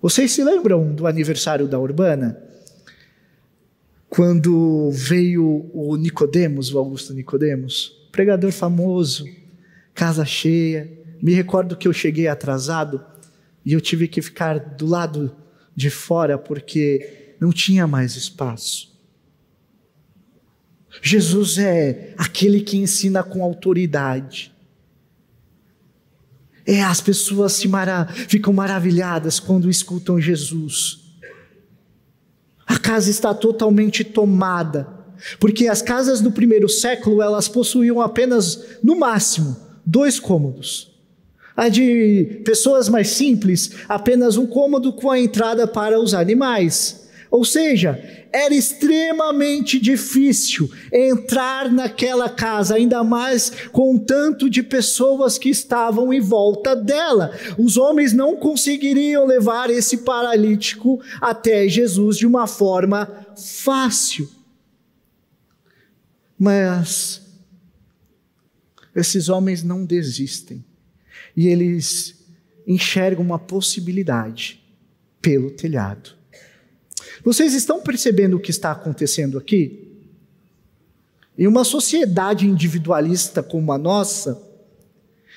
Vocês 0.00 0.30
se 0.30 0.44
lembram 0.44 0.94
do 0.94 1.08
aniversário 1.08 1.66
da 1.66 1.78
Urbana? 1.78 2.40
Quando 4.08 4.90
veio 4.92 5.68
o 5.74 5.96
Nicodemos, 5.96 6.72
o 6.72 6.78
Augusto 6.78 7.12
Nicodemos, 7.12 8.08
pregador 8.12 8.52
famoso, 8.52 9.26
casa 9.92 10.24
cheia. 10.24 10.88
Me 11.20 11.34
recordo 11.34 11.76
que 11.76 11.88
eu 11.88 11.92
cheguei 11.92 12.28
atrasado 12.28 13.04
e 13.64 13.72
eu 13.72 13.80
tive 13.80 14.06
que 14.06 14.22
ficar 14.22 14.58
do 14.58 14.86
lado 14.86 15.34
de 15.74 15.90
fora 15.90 16.38
porque 16.38 17.34
não 17.40 17.50
tinha 17.50 17.84
mais 17.86 18.14
espaço. 18.14 18.96
Jesus 21.02 21.58
é 21.58 22.14
aquele 22.16 22.60
que 22.60 22.76
ensina 22.76 23.24
com 23.24 23.42
autoridade. 23.42 24.52
É, 26.68 26.82
as 26.82 27.00
pessoas 27.00 27.54
se 27.54 27.66
mara 27.66 28.06
ficam 28.06 28.52
maravilhadas 28.52 29.40
quando 29.40 29.70
escutam 29.70 30.20
Jesus. 30.20 30.98
A 32.66 32.78
casa 32.78 33.10
está 33.10 33.32
totalmente 33.32 34.04
tomada 34.04 34.98
porque 35.38 35.66
as 35.66 35.82
casas 35.82 36.20
do 36.20 36.30
primeiro 36.30 36.68
século 36.68 37.22
elas 37.22 37.48
possuíam 37.48 38.00
apenas, 38.00 38.64
no 38.82 38.98
máximo, 38.98 39.56
dois 39.84 40.20
cômodos. 40.20 40.92
A 41.56 41.68
de 41.68 42.42
pessoas 42.44 42.88
mais 42.88 43.08
simples, 43.08 43.72
apenas 43.88 44.36
um 44.36 44.46
cômodo 44.46 44.92
com 44.92 45.10
a 45.10 45.18
entrada 45.18 45.66
para 45.66 45.98
os 45.98 46.14
animais. 46.14 47.07
Ou 47.30 47.44
seja, 47.44 47.98
era 48.32 48.54
extremamente 48.54 49.78
difícil 49.78 50.70
entrar 50.92 51.70
naquela 51.70 52.28
casa, 52.28 52.74
ainda 52.74 53.04
mais 53.04 53.50
com 53.70 53.94
o 53.94 53.98
tanto 53.98 54.48
de 54.48 54.62
pessoas 54.62 55.38
que 55.38 55.48
estavam 55.48 56.12
em 56.12 56.20
volta 56.20 56.74
dela. 56.74 57.32
Os 57.58 57.76
homens 57.76 58.12
não 58.12 58.36
conseguiriam 58.36 59.26
levar 59.26 59.70
esse 59.70 59.98
paralítico 59.98 61.00
até 61.20 61.68
Jesus 61.68 62.16
de 62.16 62.26
uma 62.26 62.46
forma 62.46 63.26
fácil. 63.36 64.28
Mas 66.38 67.22
esses 68.94 69.28
homens 69.28 69.62
não 69.62 69.84
desistem 69.84 70.64
e 71.36 71.46
eles 71.48 72.18
enxergam 72.66 73.24
uma 73.24 73.38
possibilidade 73.38 74.62
pelo 75.22 75.50
telhado. 75.50 76.17
Vocês 77.24 77.54
estão 77.54 77.80
percebendo 77.80 78.36
o 78.36 78.40
que 78.40 78.50
está 78.50 78.72
acontecendo 78.72 79.38
aqui? 79.38 79.88
Em 81.36 81.46
uma 81.46 81.64
sociedade 81.64 82.46
individualista 82.46 83.42
como 83.42 83.72
a 83.72 83.78
nossa, 83.78 84.40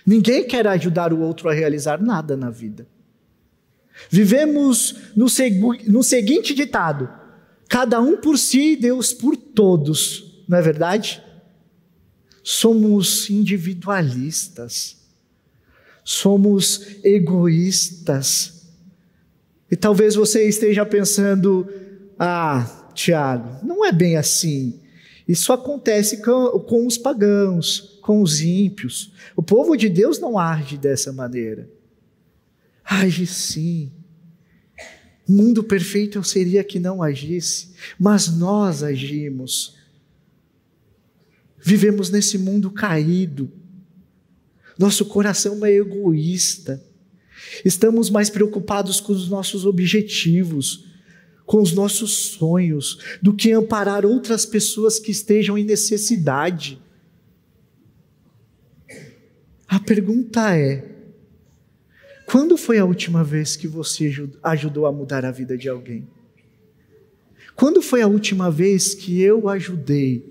ninguém 0.05 0.43
quer 0.43 0.67
ajudar 0.67 1.13
o 1.13 1.19
outro 1.19 1.49
a 1.49 1.53
realizar 1.53 2.01
nada 2.01 2.35
na 2.35 2.49
vida. 2.49 2.87
Vivemos 4.09 4.95
no, 5.15 5.27
no 5.87 6.03
seguinte 6.03 6.53
ditado: 6.53 7.09
cada 7.69 8.01
um 8.01 8.17
por 8.17 8.37
si, 8.37 8.75
Deus 8.75 9.13
por 9.13 9.37
todos 9.37 10.31
não 10.51 10.57
é 10.57 10.61
verdade? 10.61 11.23
Somos 12.43 13.29
individualistas, 13.29 14.97
somos 16.03 16.97
egoístas. 17.05 18.60
E 19.71 19.75
talvez 19.77 20.15
você 20.15 20.47
esteja 20.47 20.85
pensando: 20.85 21.65
ah, 22.19 22.91
Tiago, 22.93 23.65
não 23.65 23.85
é 23.85 23.91
bem 23.91 24.17
assim. 24.17 24.81
Isso 25.27 25.53
acontece 25.53 26.21
com, 26.21 26.59
com 26.59 26.85
os 26.85 26.97
pagãos, 26.97 27.97
com 28.01 28.21
os 28.21 28.41
ímpios. 28.41 29.13
O 29.33 29.41
povo 29.41 29.77
de 29.77 29.87
Deus 29.87 30.19
não 30.19 30.37
age 30.37 30.77
dessa 30.77 31.13
maneira. 31.13 31.69
Age 32.83 33.25
sim. 33.25 33.91
Mundo 35.27 35.63
perfeito 35.63 36.21
seria 36.23 36.63
que 36.63 36.77
não 36.79 37.01
agisse, 37.01 37.69
mas 37.97 38.27
nós 38.27 38.83
agimos. 38.83 39.77
Vivemos 41.63 42.09
nesse 42.09 42.37
mundo 42.37 42.69
caído. 42.69 43.49
Nosso 44.77 45.05
coração 45.05 45.65
é 45.65 45.71
egoísta. 45.71 46.83
Estamos 47.63 48.09
mais 48.09 48.29
preocupados 48.29 48.99
com 48.99 49.13
os 49.13 49.29
nossos 49.29 49.65
objetivos, 49.65 50.85
com 51.45 51.61
os 51.61 51.73
nossos 51.73 52.11
sonhos, 52.11 52.99
do 53.21 53.33
que 53.33 53.51
amparar 53.51 54.05
outras 54.05 54.45
pessoas 54.45 54.99
que 54.99 55.11
estejam 55.11 55.57
em 55.57 55.63
necessidade. 55.63 56.81
A 59.67 59.79
pergunta 59.79 60.55
é: 60.55 60.91
quando 62.25 62.57
foi 62.57 62.77
a 62.77 62.85
última 62.85 63.23
vez 63.23 63.55
que 63.55 63.67
você 63.67 64.13
ajudou 64.41 64.85
a 64.85 64.91
mudar 64.91 65.25
a 65.25 65.31
vida 65.31 65.57
de 65.57 65.67
alguém? 65.67 66.07
Quando 67.55 67.81
foi 67.81 68.01
a 68.01 68.07
última 68.07 68.49
vez 68.49 68.95
que 68.95 69.21
eu 69.21 69.49
ajudei 69.49 70.25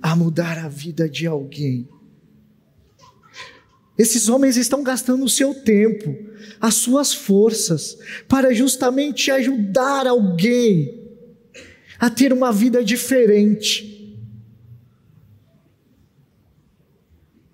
a 0.00 0.14
mudar 0.16 0.58
a 0.58 0.68
vida 0.68 1.08
de 1.08 1.26
alguém? 1.26 1.88
Esses 4.02 4.28
homens 4.28 4.56
estão 4.56 4.82
gastando 4.82 5.24
o 5.24 5.28
seu 5.28 5.54
tempo, 5.54 6.12
as 6.60 6.74
suas 6.74 7.14
forças, 7.14 7.96
para 8.26 8.52
justamente 8.52 9.30
ajudar 9.30 10.08
alguém 10.08 11.08
a 12.00 12.10
ter 12.10 12.32
uma 12.32 12.52
vida 12.52 12.82
diferente. 12.82 14.18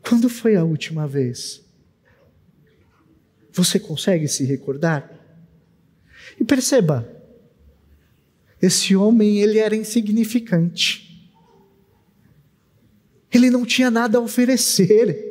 Quando 0.00 0.30
foi 0.30 0.56
a 0.56 0.64
última 0.64 1.06
vez? 1.06 1.62
Você 3.52 3.78
consegue 3.78 4.26
se 4.26 4.42
recordar? 4.46 5.06
E 6.40 6.44
perceba, 6.44 7.06
esse 8.62 8.96
homem 8.96 9.40
ele 9.40 9.58
era 9.58 9.76
insignificante. 9.76 11.30
Ele 13.30 13.50
não 13.50 13.66
tinha 13.66 13.90
nada 13.90 14.16
a 14.16 14.22
oferecer. 14.22 15.27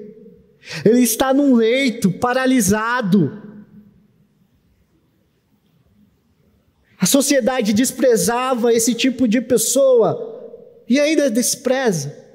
Ele 0.84 1.02
está 1.02 1.34
num 1.34 1.56
leito, 1.56 2.12
paralisado. 2.12 3.42
A 7.00 7.06
sociedade 7.06 7.74
desprezava 7.74 8.74
esse 8.74 8.94
tipo 8.94 9.28
de 9.28 9.40
pessoa 9.40 10.36
e 10.90 11.00
ainda 11.00 11.30
despreza 11.30 12.26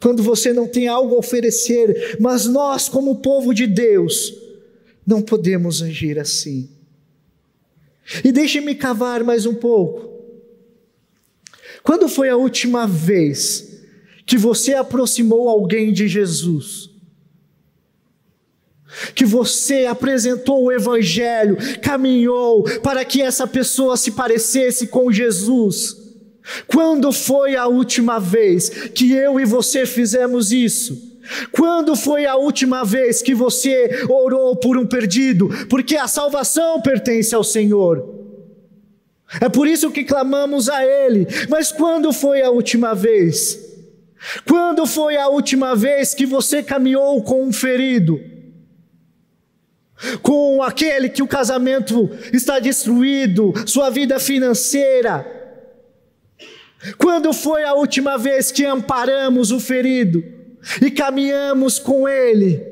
quando 0.00 0.22
você 0.22 0.52
não 0.52 0.68
tem 0.68 0.86
algo 0.86 1.14
a 1.14 1.18
oferecer, 1.18 2.18
mas 2.20 2.44
nós, 2.44 2.90
como 2.90 3.22
povo 3.22 3.54
de 3.54 3.66
Deus, 3.66 4.34
não 5.06 5.22
podemos 5.22 5.82
agir 5.82 6.18
assim. 6.18 6.68
E 8.22 8.30
deixe-me 8.30 8.74
cavar 8.74 9.24
mais 9.24 9.46
um 9.46 9.54
pouco. 9.54 10.12
Quando 11.82 12.08
foi 12.08 12.28
a 12.28 12.36
última 12.36 12.86
vez 12.86 13.82
que 14.26 14.36
você 14.36 14.74
aproximou 14.74 15.48
alguém 15.48 15.90
de 15.92 16.06
Jesus? 16.06 16.90
Que 19.14 19.24
você 19.24 19.86
apresentou 19.86 20.64
o 20.64 20.72
Evangelho, 20.72 21.56
caminhou 21.82 22.62
para 22.80 23.04
que 23.04 23.22
essa 23.22 23.46
pessoa 23.46 23.96
se 23.96 24.12
parecesse 24.12 24.86
com 24.86 25.10
Jesus. 25.10 25.96
Quando 26.66 27.12
foi 27.12 27.56
a 27.56 27.66
última 27.66 28.18
vez 28.18 28.68
que 28.94 29.12
eu 29.12 29.40
e 29.40 29.44
você 29.44 29.86
fizemos 29.86 30.52
isso? 30.52 31.14
Quando 31.52 31.96
foi 31.96 32.26
a 32.26 32.36
última 32.36 32.84
vez 32.84 33.22
que 33.22 33.34
você 33.34 34.04
orou 34.08 34.54
por 34.56 34.76
um 34.76 34.86
perdido? 34.86 35.48
Porque 35.70 35.96
a 35.96 36.06
salvação 36.06 36.82
pertence 36.82 37.34
ao 37.34 37.42
Senhor. 37.42 38.14
É 39.40 39.48
por 39.48 39.66
isso 39.66 39.90
que 39.90 40.04
clamamos 40.04 40.68
a 40.68 40.84
Ele. 40.84 41.26
Mas 41.48 41.72
quando 41.72 42.12
foi 42.12 42.42
a 42.42 42.50
última 42.50 42.94
vez? 42.94 43.58
Quando 44.46 44.86
foi 44.86 45.16
a 45.16 45.28
última 45.28 45.74
vez 45.74 46.14
que 46.14 46.26
você 46.26 46.62
caminhou 46.62 47.22
com 47.22 47.42
um 47.42 47.52
ferido? 47.52 48.20
Com 50.22 50.62
aquele 50.62 51.08
que 51.08 51.22
o 51.22 51.28
casamento 51.28 52.10
está 52.32 52.58
destruído, 52.58 53.52
sua 53.66 53.90
vida 53.90 54.18
financeira. 54.18 55.26
Quando 56.98 57.32
foi 57.32 57.64
a 57.64 57.74
última 57.74 58.18
vez 58.18 58.52
que 58.52 58.64
amparamos 58.64 59.50
o 59.50 59.58
ferido 59.58 60.22
e 60.82 60.90
caminhamos 60.90 61.78
com 61.78 62.08
ele? 62.08 62.62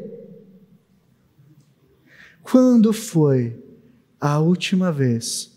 Quando 2.42 2.92
foi 2.92 3.56
a 4.20 4.38
última 4.38 4.92
vez 4.92 5.50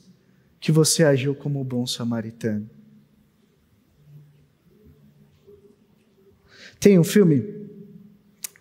que 0.60 0.72
você 0.72 1.04
agiu 1.04 1.36
como 1.36 1.64
bom 1.64 1.86
samaritano? 1.86 2.70
Tem 6.80 7.00
um 7.00 7.04
filme 7.04 7.44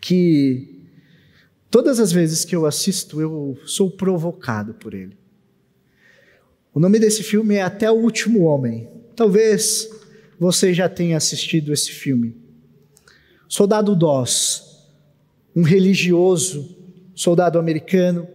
que 0.01 0.74
Todas 1.75 1.99
as 1.99 2.13
vezes 2.13 2.45
que 2.45 2.55
eu 2.55 2.67
assisto, 2.67 3.21
eu 3.21 3.59
sou 3.67 3.91
provocado 3.91 4.75
por 4.75 4.95
ele. 4.95 5.19
O 6.73 6.79
nome 6.79 7.01
desse 7.01 7.25
filme 7.25 7.57
é 7.57 7.63
Até 7.63 7.91
o 7.91 7.97
Último 7.97 8.45
Homem. 8.45 8.89
Talvez 9.17 9.91
você 10.39 10.73
já 10.73 10.89
tenha 10.89 11.17
assistido 11.17 11.73
esse 11.73 11.91
filme. 11.91 12.37
Soldado 13.49 13.97
Doss, 13.97 14.87
um 15.57 15.63
religioso, 15.63 16.77
soldado 17.13 17.59
americano, 17.59 18.29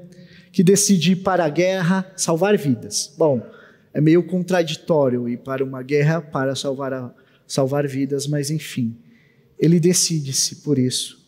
que 0.51 0.61
decide 0.61 1.13
ir 1.13 1.23
para 1.23 1.45
a 1.45 1.49
guerra 1.49 2.11
salvar 2.17 2.57
vidas. 2.57 3.15
Bom, 3.17 3.41
é 3.93 4.01
meio 4.01 4.21
contraditório 4.27 5.29
ir 5.29 5.37
para 5.37 5.63
uma 5.63 5.81
guerra 5.81 6.19
para 6.19 6.57
salvar, 6.57 6.93
a, 6.93 7.15
salvar 7.47 7.87
vidas, 7.87 8.27
mas 8.27 8.51
enfim, 8.51 8.97
ele 9.57 9.79
decide-se 9.79 10.57
por 10.57 10.77
isso. 10.77 11.18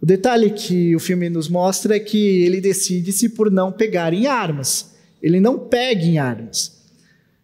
O 0.00 0.06
detalhe 0.06 0.50
que 0.50 0.94
o 0.94 1.00
filme 1.00 1.28
nos 1.28 1.48
mostra 1.48 1.96
é 1.96 2.00
que 2.00 2.42
ele 2.44 2.60
decide-se 2.60 3.30
por 3.30 3.50
não 3.50 3.72
pegar 3.72 4.12
em 4.12 4.26
armas. 4.26 4.94
Ele 5.22 5.40
não 5.40 5.58
pega 5.58 6.04
em 6.04 6.18
armas. 6.18 6.84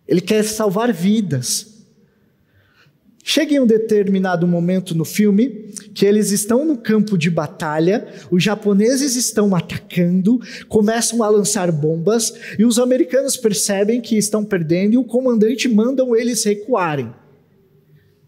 Ele 0.07 0.21
quer 0.21 0.45
salvar 0.45 0.93
vidas. 0.93 1.73
Chega 3.25 3.55
em 3.55 3.61
um 3.61 3.67
determinado 3.67 4.49
momento 4.49 4.97
no 4.97 5.05
filme 5.05 5.49
que 5.95 6.05
eles 6.05 6.33
estão 6.33 6.65
no 6.65 6.77
campo 6.77 7.17
de 7.17 7.31
batalha, 7.31 8.09
os 8.33 8.43
japoneses 8.43 9.15
estão 9.15 9.55
atacando, 9.55 10.41
começam 10.69 11.23
a 11.23 11.29
lançar 11.29 11.71
bombas 11.71 12.35
e 12.59 12.65
os 12.65 12.81
americanos 12.81 13.37
percebem 13.37 14.01
que 14.01 14.19
estão 14.19 14.45
perdendo 14.45 14.95
e 14.95 14.97
o 14.97 15.05
comandante 15.05 15.69
manda 15.69 16.03
eles 16.19 16.43
recuarem, 16.43 17.15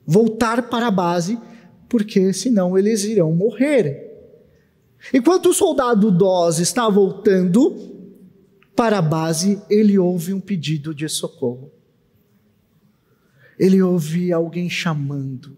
voltar 0.06 0.70
para 0.70 0.86
a 0.86 0.92
base, 0.92 1.36
porque 1.88 2.32
senão 2.32 2.78
eles 2.78 3.02
irão 3.02 3.32
morrer. 3.32 4.03
Enquanto 5.12 5.50
o 5.50 5.54
soldado 5.54 6.10
Dawes 6.10 6.58
está 6.58 6.88
voltando 6.88 7.92
para 8.74 8.98
a 8.98 9.02
base, 9.02 9.62
ele 9.68 9.98
ouve 9.98 10.32
um 10.32 10.40
pedido 10.40 10.94
de 10.94 11.08
socorro. 11.08 11.70
Ele 13.58 13.80
ouve 13.82 14.32
alguém 14.32 14.68
chamando 14.68 15.56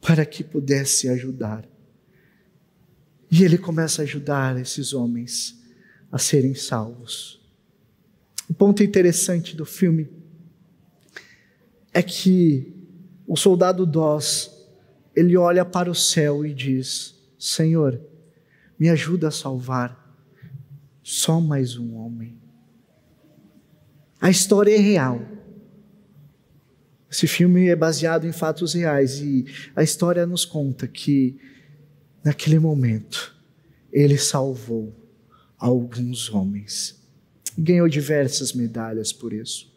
para 0.00 0.26
que 0.26 0.42
pudesse 0.42 1.08
ajudar. 1.08 1.64
E 3.30 3.42
ele 3.42 3.58
começa 3.58 4.02
a 4.02 4.04
ajudar 4.04 4.60
esses 4.60 4.92
homens 4.92 5.60
a 6.10 6.18
serem 6.18 6.54
salvos. 6.54 7.40
O 8.48 8.54
ponto 8.54 8.82
interessante 8.82 9.56
do 9.56 9.64
filme 9.64 10.08
é 11.92 12.02
que 12.02 12.74
o 13.26 13.36
soldado 13.36 13.86
Dós, 13.86 14.50
ele 15.16 15.36
olha 15.36 15.64
para 15.64 15.90
o 15.90 15.94
céu 15.94 16.44
e 16.44 16.52
diz: 16.52 17.14
Senhor, 17.38 18.00
me 18.78 18.88
ajuda 18.88 19.28
a 19.28 19.30
salvar 19.30 20.02
só 21.02 21.40
mais 21.40 21.76
um 21.76 21.94
homem. 21.96 22.38
A 24.20 24.30
história 24.30 24.74
é 24.74 24.78
real. 24.78 25.20
Esse 27.10 27.26
filme 27.26 27.68
é 27.68 27.76
baseado 27.76 28.26
em 28.26 28.32
fatos 28.32 28.74
reais 28.74 29.20
e 29.20 29.44
a 29.76 29.82
história 29.82 30.26
nos 30.26 30.44
conta 30.44 30.88
que, 30.88 31.38
naquele 32.24 32.58
momento, 32.58 33.36
ele 33.92 34.18
salvou 34.18 34.92
alguns 35.58 36.28
homens 36.30 37.00
e 37.56 37.62
ganhou 37.62 37.88
diversas 37.88 38.52
medalhas 38.52 39.12
por 39.12 39.32
isso. 39.32 39.72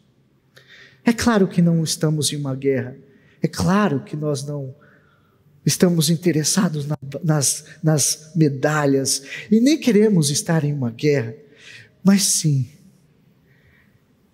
É 1.04 1.12
claro 1.12 1.46
que 1.46 1.62
não 1.62 1.84
estamos 1.84 2.32
em 2.32 2.36
uma 2.36 2.54
guerra, 2.54 2.96
é 3.40 3.46
claro 3.46 4.02
que 4.02 4.16
nós 4.16 4.44
não 4.44 4.74
estamos 5.68 6.08
interessados 6.08 6.86
na, 6.86 6.98
nas, 7.22 7.64
nas 7.82 8.32
medalhas. 8.34 9.22
E 9.50 9.60
nem 9.60 9.78
queremos 9.78 10.30
estar 10.30 10.64
em 10.64 10.72
uma 10.72 10.90
guerra, 10.90 11.34
mas 12.02 12.22
sim, 12.22 12.66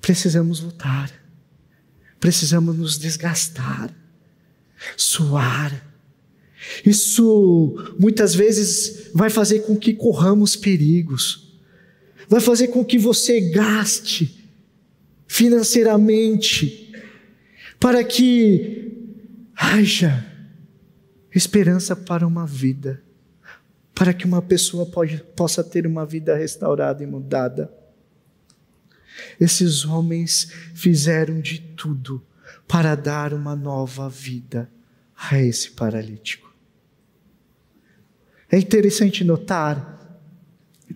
precisamos 0.00 0.60
lutar, 0.60 1.12
precisamos 2.20 2.76
nos 2.76 2.96
desgastar, 2.96 3.92
suar. 4.96 5.92
Isso 6.86 7.94
muitas 7.98 8.32
vezes 8.34 9.10
vai 9.12 9.28
fazer 9.28 9.60
com 9.60 9.76
que 9.76 9.92
corramos 9.92 10.54
perigos, 10.54 11.52
vai 12.28 12.40
fazer 12.40 12.68
com 12.68 12.84
que 12.84 12.96
você 12.96 13.40
gaste 13.50 14.48
financeiramente, 15.26 16.92
para 17.80 18.04
que 18.04 18.92
haja 19.56 20.33
esperança 21.34 21.96
para 21.96 22.26
uma 22.26 22.46
vida, 22.46 23.02
para 23.94 24.14
que 24.14 24.24
uma 24.24 24.40
pessoa 24.40 24.86
pode, 24.86 25.18
possa 25.36 25.64
ter 25.64 25.86
uma 25.86 26.06
vida 26.06 26.36
restaurada 26.36 27.02
e 27.02 27.06
mudada. 27.06 27.72
Esses 29.40 29.84
homens 29.84 30.50
fizeram 30.74 31.40
de 31.40 31.60
tudo 31.60 32.22
para 32.68 32.94
dar 32.94 33.34
uma 33.34 33.56
nova 33.56 34.08
vida 34.08 34.70
a 35.16 35.40
esse 35.40 35.70
paralítico. 35.72 36.52
É 38.50 38.58
interessante 38.58 39.24
notar 39.24 39.92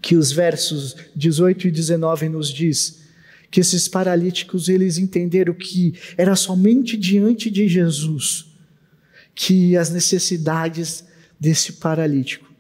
que 0.01 0.17
os 0.17 0.31
versos 0.31 0.97
18 1.17 1.69
e 1.69 1.71
19 1.71 2.29
nos 2.29 2.49
diz 2.49 3.03
que 3.51 3.61
esses 3.61 3.89
paralíticos 3.89 4.69
eles 4.69 4.99
entenderam 4.99 5.55
que 5.55 5.95
era 6.17 6.37
somente 6.37 6.97
diante 6.97 7.51
de 7.51 7.67
Jesus 7.67 8.48
que 9.41 9.77
as 9.77 9.89
necessidades 9.89 11.05
desse 11.39 11.75
paralítico 11.75 12.53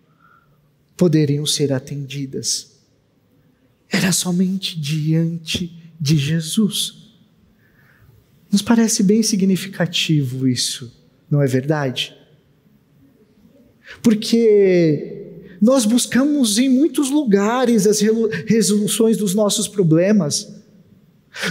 poderiam 0.96 1.44
ser 1.44 1.72
atendidas. 1.72 2.78
Era 3.90 4.12
somente 4.12 4.78
diante 4.78 5.76
de 6.00 6.16
Jesus. 6.16 7.08
Nos 8.48 8.62
parece 8.62 9.02
bem 9.02 9.24
significativo 9.24 10.46
isso, 10.46 10.96
não 11.28 11.42
é 11.42 11.48
verdade? 11.48 12.16
Porque 14.00 15.32
nós 15.60 15.84
buscamos 15.84 16.58
em 16.58 16.68
muitos 16.68 17.10
lugares 17.10 17.88
as 17.88 18.00
resoluções 18.46 19.16
dos 19.16 19.34
nossos 19.34 19.66
problemas. 19.66 20.57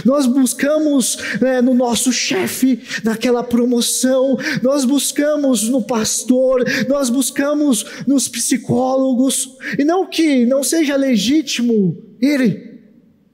Nós 0.04 0.26
buscamos 0.26 1.18
né, 1.40 1.60
no 1.60 1.74
nosso 1.74 2.12
chefe, 2.12 2.82
naquela 3.02 3.42
promoção, 3.42 4.36
nós 4.62 4.84
buscamos 4.84 5.68
no 5.68 5.82
pastor, 5.82 6.64
nós 6.88 7.10
buscamos 7.10 7.84
nos 8.06 8.28
psicólogos, 8.28 9.56
e 9.78 9.84
não 9.84 10.06
que 10.06 10.46
não 10.46 10.62
seja 10.62 10.96
legítimo 10.96 11.96
ir 12.20 12.68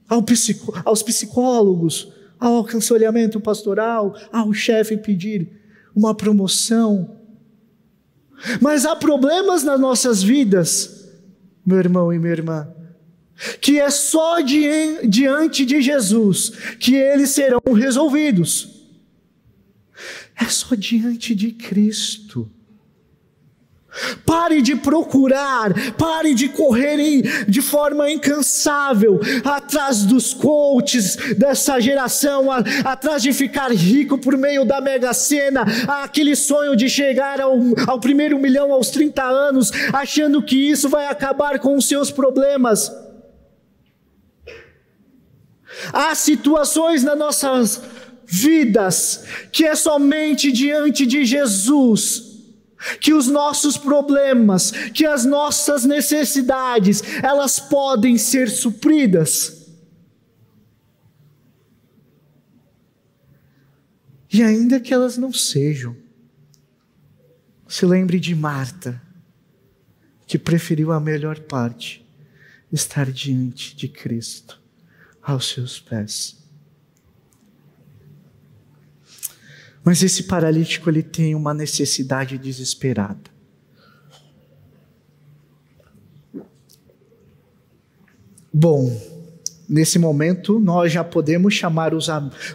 ao 0.07 0.23
psico, 0.23 0.73
aos 0.85 1.01
psicólogos, 1.01 2.11
ao 2.39 2.59
aconselhamento 2.59 3.39
pastoral, 3.39 4.15
ao 4.31 4.53
chefe 4.53 4.97
pedir 4.97 5.49
uma 5.95 6.13
promoção. 6.13 7.17
Mas 8.61 8.85
há 8.85 8.95
problemas 8.95 9.63
nas 9.63 9.79
nossas 9.79 10.21
vidas, 10.21 11.09
meu 11.65 11.79
irmão 11.79 12.13
e 12.13 12.19
minha 12.19 12.33
irmã, 12.33 12.67
que 13.59 13.79
é 13.79 13.89
só 13.89 14.39
diante 14.39 15.65
de 15.65 15.81
Jesus 15.81 16.51
que 16.79 16.95
eles 16.95 17.31
serão 17.31 17.61
resolvidos. 17.73 18.69
É 20.35 20.45
só 20.45 20.75
diante 20.75 21.33
de 21.33 21.51
Cristo. 21.51 22.51
Pare 24.25 24.61
de 24.61 24.75
procurar, 24.75 25.73
pare 25.93 26.33
de 26.33 26.49
correr 26.49 27.45
de 27.47 27.61
forma 27.61 28.11
incansável 28.11 29.21
atrás 29.43 30.03
dos 30.03 30.33
coaches 30.33 31.15
dessa 31.37 31.79
geração, 31.79 32.51
a, 32.51 32.57
atrás 32.83 33.23
de 33.23 33.31
ficar 33.31 33.71
rico 33.71 34.17
por 34.17 34.37
meio 34.37 34.65
da 34.65 34.81
mega 34.81 35.13
sena, 35.13 35.65
aquele 35.87 36.35
sonho 36.35 36.75
de 36.75 36.89
chegar 36.89 37.39
ao, 37.39 37.57
ao 37.87 37.97
primeiro 37.97 38.37
milhão 38.37 38.73
aos 38.73 38.89
30 38.89 39.23
anos, 39.23 39.71
achando 39.93 40.43
que 40.43 40.57
isso 40.57 40.89
vai 40.89 41.07
acabar 41.07 41.57
com 41.59 41.77
os 41.77 41.87
seus 41.87 42.11
problemas. 42.11 42.91
Há 45.91 46.13
situações 46.15 47.03
nas 47.03 47.17
nossas 47.17 47.81
vidas 48.25 49.23
que 49.51 49.65
é 49.65 49.75
somente 49.75 50.51
diante 50.51 51.05
de 51.05 51.25
Jesus 51.25 52.33
que 52.99 53.13
os 53.13 53.27
nossos 53.27 53.77
problemas, 53.77 54.69
que 54.69 55.05
as 55.05 55.25
nossas 55.25 55.85
necessidades, 55.85 57.01
elas 57.23 57.59
podem 57.59 58.17
ser 58.17 58.49
supridas. 58.49 59.65
E 64.31 64.43
ainda 64.43 64.79
que 64.79 64.93
elas 64.93 65.17
não 65.17 65.33
sejam, 65.33 65.95
se 67.67 67.85
lembre 67.85 68.19
de 68.19 68.35
Marta, 68.35 69.01
que 70.27 70.37
preferiu 70.37 70.91
a 70.91 70.99
melhor 70.99 71.39
parte, 71.39 72.05
estar 72.71 73.09
diante 73.09 73.75
de 73.75 73.87
Cristo 73.87 74.64
aos 75.25 75.49
seus 75.49 75.79
pés. 75.79 76.37
Mas 79.83 80.03
esse 80.03 80.23
paralítico 80.23 80.89
ele 80.89 81.01
tem 81.01 81.33
uma 81.33 81.53
necessidade 81.53 82.37
desesperada. 82.37 83.33
Bom, 88.53 88.89
nesse 89.67 89.99
momento 89.99 90.59
nós 90.59 90.91
já 90.91 91.03
podemos 91.03 91.53
chamar 91.53 91.93
os, 91.93 92.07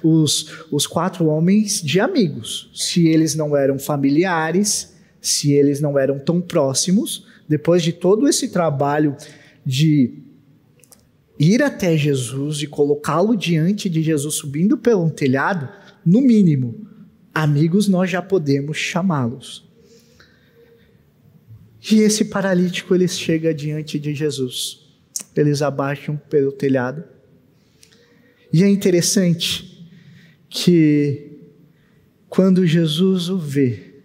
os, 0.03 0.65
os 0.71 0.87
quatro 0.87 1.27
homens 1.27 1.83
de 1.83 2.01
amigos. 2.01 2.71
Se 2.73 3.07
eles 3.07 3.35
não 3.35 3.57
eram 3.57 3.79
familiares, 3.79 4.95
se 5.21 5.53
eles 5.53 5.81
não 5.81 5.99
eram 5.99 6.19
tão 6.19 6.41
próximos, 6.41 7.27
depois 7.49 7.83
de 7.83 7.93
todo 7.93 8.29
esse 8.29 8.49
trabalho 8.49 9.17
de 9.67 10.30
ir 11.41 11.63
até 11.63 11.97
Jesus 11.97 12.61
e 12.61 12.67
colocá-lo 12.67 13.35
diante 13.35 13.89
de 13.89 14.03
Jesus 14.03 14.35
subindo 14.35 14.77
pelo 14.77 15.09
telhado, 15.11 15.67
no 16.05 16.21
mínimo, 16.21 16.87
amigos 17.35 17.89
nós 17.89 18.11
já 18.11 18.21
podemos 18.21 18.77
chamá-los. 18.77 19.67
E 21.91 22.01
esse 22.01 22.27
paralítico 22.27 22.95
ele 22.95 23.09
chega 23.09 23.55
diante 23.55 23.99
de 23.99 24.15
Jesus. 24.15 24.81
Eles 25.35 25.63
abaixam 25.63 26.21
pelo 26.29 26.53
telhado. 26.53 27.03
E 28.53 28.63
é 28.63 28.69
interessante 28.69 29.89
que 30.51 31.39
quando 32.29 32.67
Jesus 32.67 33.31
o 33.31 33.39
vê, 33.39 34.03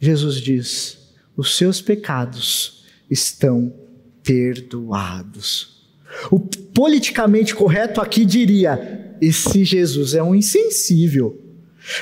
Jesus 0.00 0.40
diz: 0.40 1.14
"Os 1.36 1.56
seus 1.56 1.80
pecados 1.80 2.84
estão 3.08 3.72
perdoados". 4.24 5.77
O 6.30 6.40
politicamente 6.40 7.54
correto 7.54 8.00
aqui 8.00 8.24
diria: 8.24 9.16
esse 9.20 9.64
Jesus 9.64 10.14
é 10.14 10.22
um 10.22 10.34
insensível. 10.34 11.44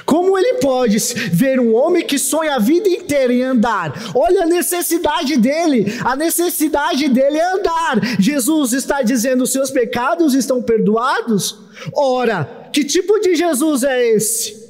Como 0.05 0.37
ele 0.37 0.55
pode 0.55 0.99
ver 1.31 1.61
um 1.61 1.75
homem 1.75 2.05
que 2.05 2.19
sonha 2.19 2.57
a 2.57 2.59
vida 2.59 2.89
inteira 2.89 3.33
em 3.33 3.43
andar? 3.43 4.13
Olha 4.15 4.43
a 4.43 4.47
necessidade 4.47 5.37
dele. 5.37 5.87
A 6.05 6.17
necessidade 6.17 7.09
dele 7.09 7.39
é 7.39 7.55
andar. 7.55 8.01
Jesus 8.19 8.73
está 8.73 9.03
dizendo: 9.03 9.47
seus 9.47 9.71
pecados 9.71 10.35
estão 10.35 10.61
perdoados? 10.61 11.59
Ora, 11.95 12.69
que 12.73 12.85
tipo 12.85 13.19
de 13.21 13.37
Jesus 13.37 13.85
é 13.85 14.09
esse? 14.09 14.67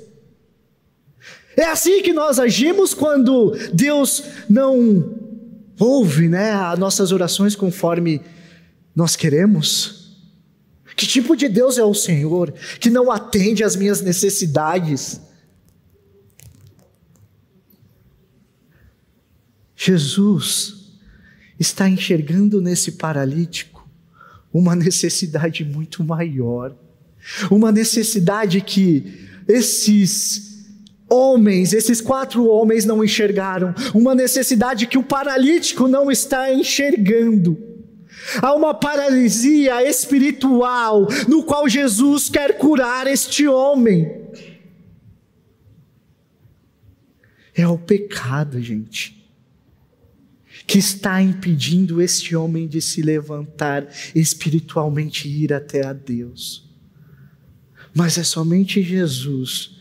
É 1.56 1.64
assim 1.64 2.02
que 2.02 2.12
nós 2.12 2.38
agimos 2.38 2.92
quando 2.92 3.56
Deus 3.72 4.22
não 4.48 5.14
ouve 5.78 6.28
né, 6.28 6.52
as 6.52 6.78
nossas 6.78 7.12
orações 7.12 7.56
conforme 7.56 8.20
nós 8.96 9.14
queremos? 9.14 10.16
Que 10.96 11.06
tipo 11.06 11.36
de 11.36 11.46
Deus 11.46 11.76
é 11.76 11.84
o 11.84 11.92
Senhor 11.92 12.50
que 12.80 12.88
não 12.88 13.10
atende 13.10 13.62
às 13.62 13.76
minhas 13.76 14.00
necessidades? 14.00 15.20
Jesus 19.76 20.96
está 21.60 21.86
enxergando 21.86 22.62
nesse 22.62 22.92
paralítico 22.92 23.86
uma 24.50 24.74
necessidade 24.74 25.62
muito 25.62 26.02
maior, 26.02 26.74
uma 27.50 27.70
necessidade 27.70 28.62
que 28.62 29.28
esses 29.46 30.64
homens, 31.10 31.74
esses 31.74 32.00
quatro 32.00 32.46
homens 32.46 32.86
não 32.86 33.04
enxergaram, 33.04 33.74
uma 33.92 34.14
necessidade 34.14 34.86
que 34.86 34.96
o 34.96 35.02
paralítico 35.02 35.86
não 35.86 36.10
está 36.10 36.50
enxergando. 36.50 37.65
Há 38.42 38.54
uma 38.54 38.74
paralisia 38.74 39.88
espiritual 39.88 41.06
no 41.28 41.42
qual 41.44 41.68
Jesus 41.68 42.28
quer 42.28 42.58
curar 42.58 43.06
este 43.06 43.46
homem. 43.46 44.26
É 47.54 47.66
o 47.66 47.78
pecado, 47.78 48.60
gente, 48.60 49.16
que 50.66 50.78
está 50.78 51.22
impedindo 51.22 52.02
este 52.02 52.36
homem 52.36 52.68
de 52.68 52.82
se 52.82 53.00
levantar 53.00 53.88
espiritualmente 54.14 55.26
e 55.26 55.44
ir 55.44 55.54
até 55.54 55.86
a 55.86 55.92
Deus. 55.92 56.68
Mas 57.94 58.18
é 58.18 58.24
somente 58.24 58.82
Jesus 58.82 59.76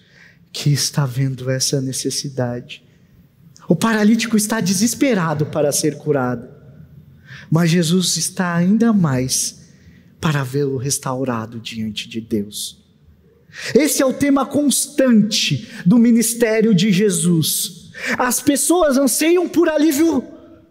que 0.53 0.69
está 0.71 1.05
vendo 1.05 1.49
essa 1.49 1.81
necessidade. 1.81 2.81
O 3.67 3.75
paralítico 3.75 4.37
está 4.37 4.61
desesperado 4.61 5.47
para 5.47 5.69
ser 5.73 5.97
curado. 5.97 6.54
Mas 7.55 7.69
Jesus 7.69 8.17
está 8.17 8.53
ainda 8.53 8.91
mais 8.91 9.61
para 10.19 10.43
vê-lo 10.43 10.75
restaurado 10.75 11.57
diante 11.57 12.09
de 12.09 12.19
Deus. 12.19 12.83
Esse 13.73 14.01
é 14.01 14.05
o 14.05 14.11
tema 14.11 14.45
constante 14.45 15.65
do 15.85 15.97
ministério 15.97 16.75
de 16.75 16.91
Jesus. 16.91 17.93
As 18.17 18.41
pessoas 18.41 18.97
anseiam 18.97 19.47
por 19.47 19.69
alívio 19.69 20.21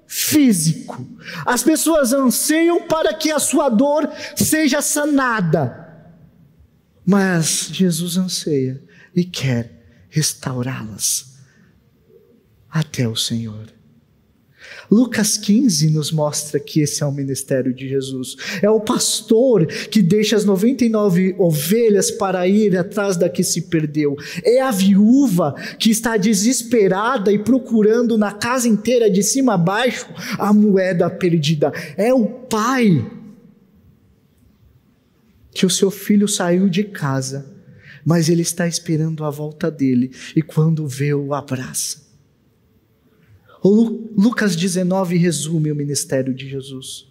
físico, 0.06 1.08
as 1.46 1.62
pessoas 1.62 2.12
anseiam 2.12 2.86
para 2.86 3.14
que 3.14 3.30
a 3.30 3.38
sua 3.38 3.70
dor 3.70 4.06
seja 4.36 4.82
sanada, 4.82 6.12
mas 7.02 7.70
Jesus 7.72 8.18
anseia 8.18 8.84
e 9.16 9.24
quer 9.24 10.06
restaurá-las 10.10 11.38
até 12.68 13.08
o 13.08 13.16
Senhor. 13.16 13.72
Lucas 14.90 15.36
15 15.36 15.90
nos 15.90 16.12
mostra 16.12 16.60
que 16.60 16.80
esse 16.80 17.02
é 17.02 17.06
o 17.06 17.12
ministério 17.12 17.72
de 17.72 17.88
Jesus. 17.88 18.36
É 18.62 18.70
o 18.70 18.80
pastor 18.80 19.66
que 19.66 20.02
deixa 20.02 20.36
as 20.36 20.44
99 20.44 21.36
ovelhas 21.38 22.10
para 22.10 22.46
ir 22.46 22.76
atrás 22.76 23.16
da 23.16 23.28
que 23.28 23.42
se 23.42 23.62
perdeu. 23.62 24.16
É 24.42 24.60
a 24.60 24.70
viúva 24.70 25.54
que 25.78 25.90
está 25.90 26.16
desesperada 26.16 27.32
e 27.32 27.38
procurando 27.38 28.18
na 28.18 28.32
casa 28.32 28.68
inteira, 28.68 29.10
de 29.10 29.22
cima 29.22 29.54
a 29.54 29.58
baixo, 29.58 30.06
a 30.38 30.52
moeda 30.52 31.08
perdida. 31.10 31.72
É 31.96 32.12
o 32.12 32.26
pai 32.26 33.04
que 35.52 35.64
o 35.64 35.70
seu 35.70 35.90
filho 35.90 36.26
saiu 36.26 36.68
de 36.68 36.82
casa, 36.82 37.46
mas 38.04 38.28
ele 38.28 38.42
está 38.42 38.66
esperando 38.66 39.24
a 39.24 39.30
volta 39.30 39.70
dele 39.70 40.10
e 40.34 40.42
quando 40.42 40.86
vê, 40.86 41.14
o 41.14 41.32
abraça. 41.32 42.03
Lucas 43.64 44.54
19 44.54 45.16
resume 45.16 45.72
o 45.72 45.74
ministério 45.74 46.34
de 46.34 46.48
Jesus. 46.48 47.06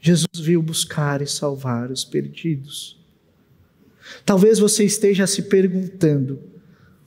Jesus 0.00 0.40
veio 0.40 0.62
buscar 0.62 1.20
e 1.20 1.26
salvar 1.26 1.90
os 1.90 2.04
perdidos. 2.04 2.98
Talvez 4.24 4.58
você 4.58 4.84
esteja 4.84 5.26
se 5.26 5.42
perguntando 5.42 6.40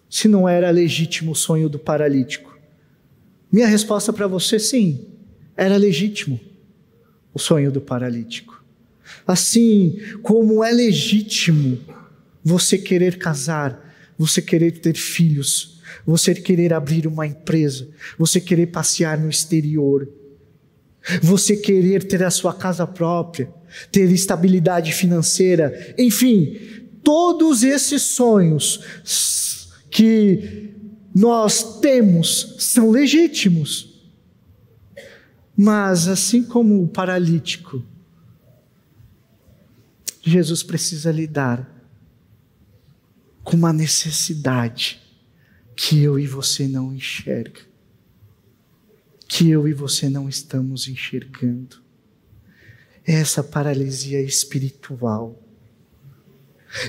se 0.10 0.28
não 0.28 0.48
era 0.48 0.70
legítimo 0.70 1.32
o 1.32 1.36
sonho 1.36 1.70
do 1.70 1.80
paralítico. 1.80 2.56
Minha 3.52 3.68
resposta 3.68 4.14
para 4.14 4.28
você, 4.28 4.60
sim, 4.60 5.08
era 5.56 5.78
legítimo 5.78 6.40
o 7.34 7.40
sonho 7.40 7.72
do 7.72 7.82
paralítico. 7.82 8.64
Assim 9.26 10.00
como 10.22 10.64
é 10.64 10.72
legítimo 10.72 11.80
você 12.44 12.78
querer 12.78 13.18
casar, 13.18 13.96
você 14.18 14.42
querer 14.42 14.80
ter 14.80 14.96
filhos, 14.96 15.81
você 16.06 16.34
querer 16.34 16.74
abrir 16.74 17.08
uma 17.08 17.26
empresa, 17.28 17.88
você 18.18 18.40
querer 18.40 18.68
passear 18.68 19.18
no 19.18 19.30
exterior, 19.30 20.08
você 21.22 21.56
querer 21.56 22.04
ter 22.04 22.24
a 22.24 22.30
sua 22.30 22.54
casa 22.54 22.86
própria, 22.86 23.52
ter 23.92 24.10
estabilidade 24.12 24.94
financeira, 24.94 25.96
enfim, 25.98 26.60
todos 27.04 27.64
esses 27.64 28.02
sonhos 28.02 28.84
que 29.90 30.72
nós 31.14 31.80
temos 31.80 32.56
são 32.60 32.92
legítimos. 32.92 33.90
Mas 35.56 36.08
assim 36.08 36.44
como 36.44 36.82
o 36.82 36.88
paralítico, 36.88 37.84
Jesus 40.24 40.64
precisa 40.64 41.12
lidar 41.12 41.70
com 43.44 43.58
uma 43.58 43.74
necessidade 43.74 45.02
que 45.84 46.00
eu 46.04 46.20
e 46.20 46.28
você 46.28 46.68
não 46.68 46.94
enxerga, 46.94 47.60
que 49.28 49.50
eu 49.50 49.68
e 49.68 49.74
você 49.74 50.08
não 50.12 50.30
estamos 50.30 50.88
enxergando. 50.88 51.78
Essa 53.04 53.44
paralisia 53.44 54.22
espiritual. 54.22 55.42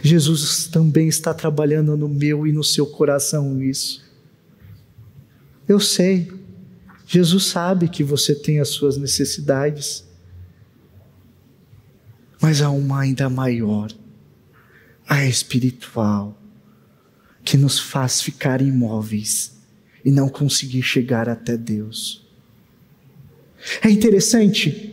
Jesus 0.03 0.67
também 0.67 1.09
está 1.09 1.33
trabalhando 1.33 1.97
no 1.97 2.07
meu 2.07 2.47
e 2.47 2.53
no 2.53 2.63
seu 2.63 2.87
coração 2.87 3.63
isso. 3.63 4.05
Eu 5.67 5.81
sei. 5.81 6.31
Jesus 7.07 7.47
sabe 7.47 7.89
que 7.89 8.05
você 8.05 8.35
tem 8.35 8.61
as 8.61 8.69
suas 8.69 8.99
necessidades. 8.99 10.07
Mas 12.43 12.61
há 12.61 12.69
uma 12.69 13.01
ainda 13.01 13.31
maior, 13.31 13.91
a 15.09 15.25
espiritual 15.25 16.42
que 17.45 17.57
nos 17.57 17.79
faz 17.79 18.21
ficar 18.23 18.61
imóveis 18.61 19.53
e 20.05 20.11
não 20.11 20.29
conseguir 20.29 20.83
chegar 20.83 21.29
até 21.29 21.57
Deus. 21.57 22.23
É 23.83 23.91
interessante 23.91 24.93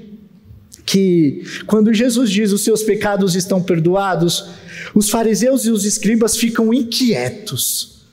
que 0.85 1.43
quando 1.67 1.93
Jesus 1.93 2.31
diz 2.31 2.51
os 2.51 2.63
seus 2.63 2.81
pecados 2.81 3.35
estão 3.35 3.61
perdoados, 3.61 4.49
os 4.95 5.09
fariseus 5.09 5.65
e 5.65 5.71
os 5.71 5.85
escribas 5.85 6.35
ficam 6.35 6.73
inquietos. 6.73 8.05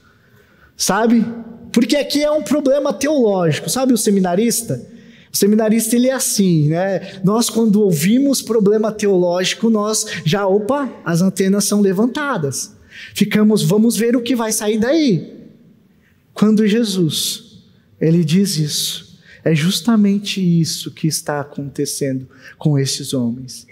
Sabe? 0.76 1.24
Porque 1.72 1.96
aqui 1.96 2.22
é 2.22 2.30
um 2.30 2.42
problema 2.42 2.92
teológico, 2.92 3.70
sabe 3.70 3.92
o 3.92 3.98
seminarista? 3.98 4.86
O 5.32 5.36
seminarista 5.36 5.96
ele 5.96 6.08
é 6.08 6.12
assim, 6.12 6.68
né? 6.68 7.20
Nós 7.24 7.50
quando 7.50 7.82
ouvimos 7.82 8.40
problema 8.42 8.92
teológico, 8.92 9.68
nós 9.70 10.06
já, 10.24 10.46
opa, 10.46 10.90
as 11.04 11.20
antenas 11.22 11.64
são 11.64 11.80
levantadas. 11.80 12.75
Ficamos, 13.14 13.62
vamos 13.62 13.96
ver 13.96 14.16
o 14.16 14.22
que 14.22 14.36
vai 14.36 14.52
sair 14.52 14.78
daí. 14.78 15.34
Quando 16.32 16.66
Jesus, 16.66 17.62
ele 18.00 18.24
diz 18.24 18.56
isso, 18.58 19.18
é 19.44 19.54
justamente 19.54 20.40
isso 20.40 20.90
que 20.90 21.06
está 21.06 21.40
acontecendo 21.40 22.28
com 22.58 22.78
esses 22.78 23.14
homens. 23.14 23.66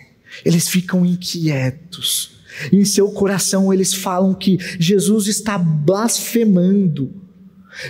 Eles 0.45 0.69
ficam 0.69 1.05
inquietos. 1.05 2.31
Em 2.73 2.85
seu 2.85 3.11
coração 3.11 3.73
eles 3.73 3.93
falam 3.93 4.35
que 4.35 4.57
Jesus 4.79 5.27
está 5.27 5.59
blasfemando. 5.59 7.13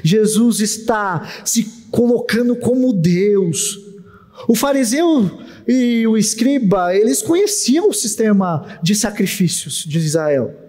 Jesus 0.03 0.61
está 0.61 1.45
se 1.45 1.65
colocando 1.91 2.57
como 2.57 2.93
Deus. 2.93 3.79
O 4.49 4.55
fariseu 4.55 5.31
e 5.69 6.07
o 6.07 6.17
escriba, 6.17 6.97
eles 6.97 7.23
conheciam 7.23 7.89
o 7.89 7.95
sistema 7.95 8.79
de 8.83 8.95
sacrifícios 8.95 9.85
de 9.85 9.99
Israel. 9.99 10.64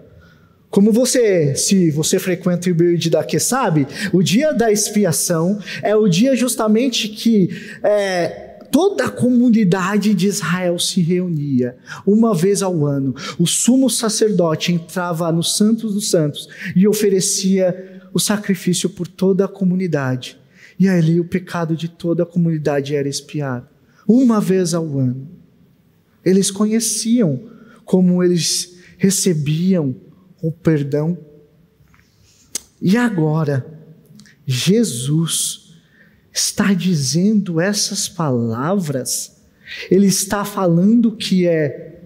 Como 0.76 0.92
você, 0.92 1.56
se 1.56 1.90
você 1.90 2.20
frequenta 2.20 2.70
o 2.70 2.76
Build 2.76 3.10
daqui, 3.10 3.40
sabe, 3.40 3.88
o 4.12 4.22
dia 4.22 4.52
da 4.52 4.70
expiação 4.70 5.58
é 5.82 5.96
o 5.96 6.06
dia 6.06 6.36
justamente 6.36 7.08
que 7.08 7.50
é, 7.82 8.58
toda 8.70 9.06
a 9.06 9.10
comunidade 9.10 10.14
de 10.14 10.28
Israel 10.28 10.78
se 10.78 11.00
reunia 11.00 11.78
uma 12.06 12.36
vez 12.36 12.62
ao 12.62 12.86
ano. 12.86 13.16
O 13.40 13.48
sumo 13.48 13.90
sacerdote 13.90 14.74
entrava 14.74 15.32
no 15.32 15.42
Santos 15.42 15.94
dos 15.94 16.10
Santos 16.10 16.50
e 16.76 16.86
oferecia 16.86 18.02
o 18.14 18.20
sacrifício 18.20 18.90
por 18.90 19.08
toda 19.08 19.46
a 19.46 19.48
comunidade. 19.48 20.38
E 20.78 20.90
ali 20.90 21.22
o 21.22 21.26
pecado 21.26 21.78
de 21.78 21.88
toda 21.88 22.24
a 22.24 22.26
comunidade 22.26 22.94
era 22.94 23.08
expiado. 23.08 23.66
Uma 24.06 24.42
vez 24.42 24.74
ao 24.74 25.00
ano. 25.00 25.26
Eles 26.26 26.52
conheciam 26.52 27.40
como 27.86 28.22
eles 28.22 28.76
recebiam 28.98 30.04
o 30.48 30.52
perdão. 30.52 31.18
E 32.82 32.98
agora, 32.98 33.66
Jesus 34.46 35.74
está 36.32 36.74
dizendo 36.74 37.60
essas 37.60 38.08
palavras, 38.08 39.42
ele 39.90 40.08
está 40.08 40.46
falando 40.46 41.12
que 41.12 41.48
é 41.48 42.02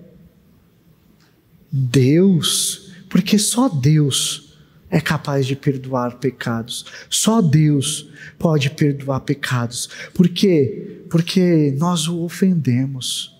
Deus, 1.72 2.94
porque 3.10 3.38
só 3.38 3.68
Deus 3.68 4.58
é 4.90 5.00
capaz 5.00 5.46
de 5.46 5.56
perdoar 5.56 6.18
pecados. 6.18 6.86
Só 7.10 7.42
Deus 7.42 8.10
pode 8.38 8.70
perdoar 8.72 9.20
pecados. 9.22 9.90
Por 10.14 10.30
quê? 10.30 11.04
Porque 11.10 11.76
nós 11.78 12.08
o 12.08 12.22
ofendemos. 12.24 13.36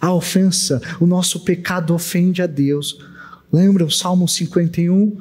A 0.00 0.12
ofensa, 0.12 0.80
o 0.98 1.06
nosso 1.06 1.40
pecado 1.40 1.94
ofende 1.94 2.40
a 2.42 2.46
Deus. 2.46 2.98
Lembra 3.52 3.84
o 3.84 3.90
Salmo 3.90 4.26
51 4.26 5.14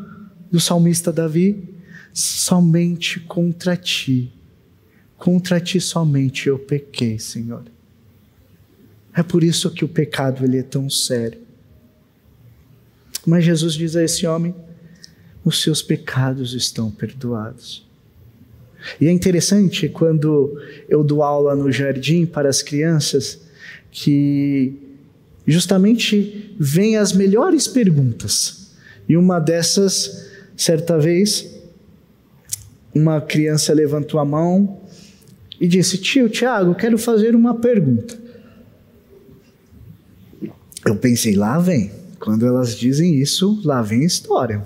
do 0.50 0.60
salmista 0.60 1.12
Davi? 1.12 1.68
Somente 2.14 3.20
contra 3.20 3.76
ti, 3.76 4.32
contra 5.18 5.60
ti 5.60 5.80
somente 5.82 6.48
eu 6.48 6.58
pequei, 6.58 7.20
Senhor. 7.20 7.64
É 9.14 9.22
por 9.22 9.44
isso 9.44 9.70
que 9.72 9.84
o 9.84 9.90
pecado 9.90 10.46
ele 10.46 10.58
é 10.58 10.64
tão 10.64 10.90
sério. 10.90 11.40
Mas 13.26 13.44
Jesus 13.44 13.74
diz 13.74 13.96
a 13.96 14.04
esse 14.04 14.26
homem: 14.26 14.56
os 15.44 15.62
seus 15.62 15.82
pecados 15.82 16.54
estão 16.54 16.90
perdoados. 16.90 17.86
E 19.00 19.08
é 19.08 19.12
interessante 19.12 19.90
quando 19.90 20.58
eu 20.90 21.04
dou 21.04 21.22
aula 21.22 21.56
no 21.56 21.72
jardim 21.72 22.26
para 22.26 22.50
as 22.50 22.62
crianças 22.62 23.42
que 23.92 24.91
justamente 25.46 26.56
vem 26.60 26.98
as 26.98 27.14
melhores 27.14 27.68
perguntas. 27.68 28.72
E 29.08 29.18
uma 29.18 29.40
dessas, 29.40 30.30
certa 30.56 30.98
vez, 30.98 31.50
uma 32.94 33.20
criança 33.20 33.74
levantou 33.74 34.20
a 34.20 34.26
mão 34.26 34.82
e 35.60 35.68
disse: 35.68 35.98
Tio, 35.98 36.30
Tiago, 36.30 36.76
quero 36.76 36.98
fazer 36.98 37.36
uma 37.36 37.56
pergunta. 37.56 38.20
Eu 40.86 40.96
pensei, 40.96 41.36
lá 41.36 41.60
vem. 41.60 41.92
Quando 42.20 42.46
elas 42.46 42.76
dizem 42.76 43.16
isso, 43.16 43.60
lá 43.64 43.82
vem 43.82 44.04
história. 44.04 44.64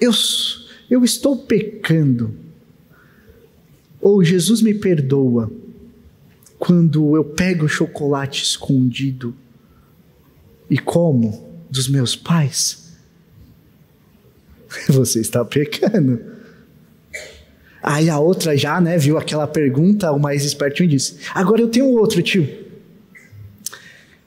Eu, 0.00 0.12
eu 0.88 1.04
estou 1.04 1.38
pecando. 1.38 2.34
Ou 4.00 4.22
Jesus 4.22 4.62
me 4.62 4.74
perdoa 4.74 5.50
quando 6.66 7.14
eu 7.14 7.24
pego 7.24 7.66
o 7.66 7.68
chocolate 7.68 8.42
escondido 8.42 9.32
e 10.68 10.76
como 10.76 11.48
dos 11.70 11.88
meus 11.88 12.16
pais, 12.16 12.92
você 14.90 15.20
está 15.20 15.44
pecando. 15.44 16.20
Aí 17.80 18.10
a 18.10 18.18
outra 18.18 18.56
já, 18.56 18.80
né, 18.80 18.98
viu 18.98 19.16
aquela 19.16 19.46
pergunta, 19.46 20.10
o 20.10 20.18
mais 20.18 20.44
espertinho 20.44 20.88
disse: 20.88 21.18
Agora 21.32 21.60
eu 21.60 21.68
tenho 21.68 21.86
outro, 21.86 22.20
tio. 22.20 22.48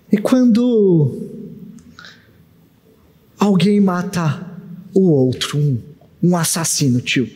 E 0.10 0.18
quando 0.18 1.28
alguém 3.38 3.82
mata 3.82 4.50
o 4.94 5.10
outro, 5.10 5.58
um, 5.58 5.78
um 6.24 6.38
assassino, 6.38 7.02
tio, 7.02 7.30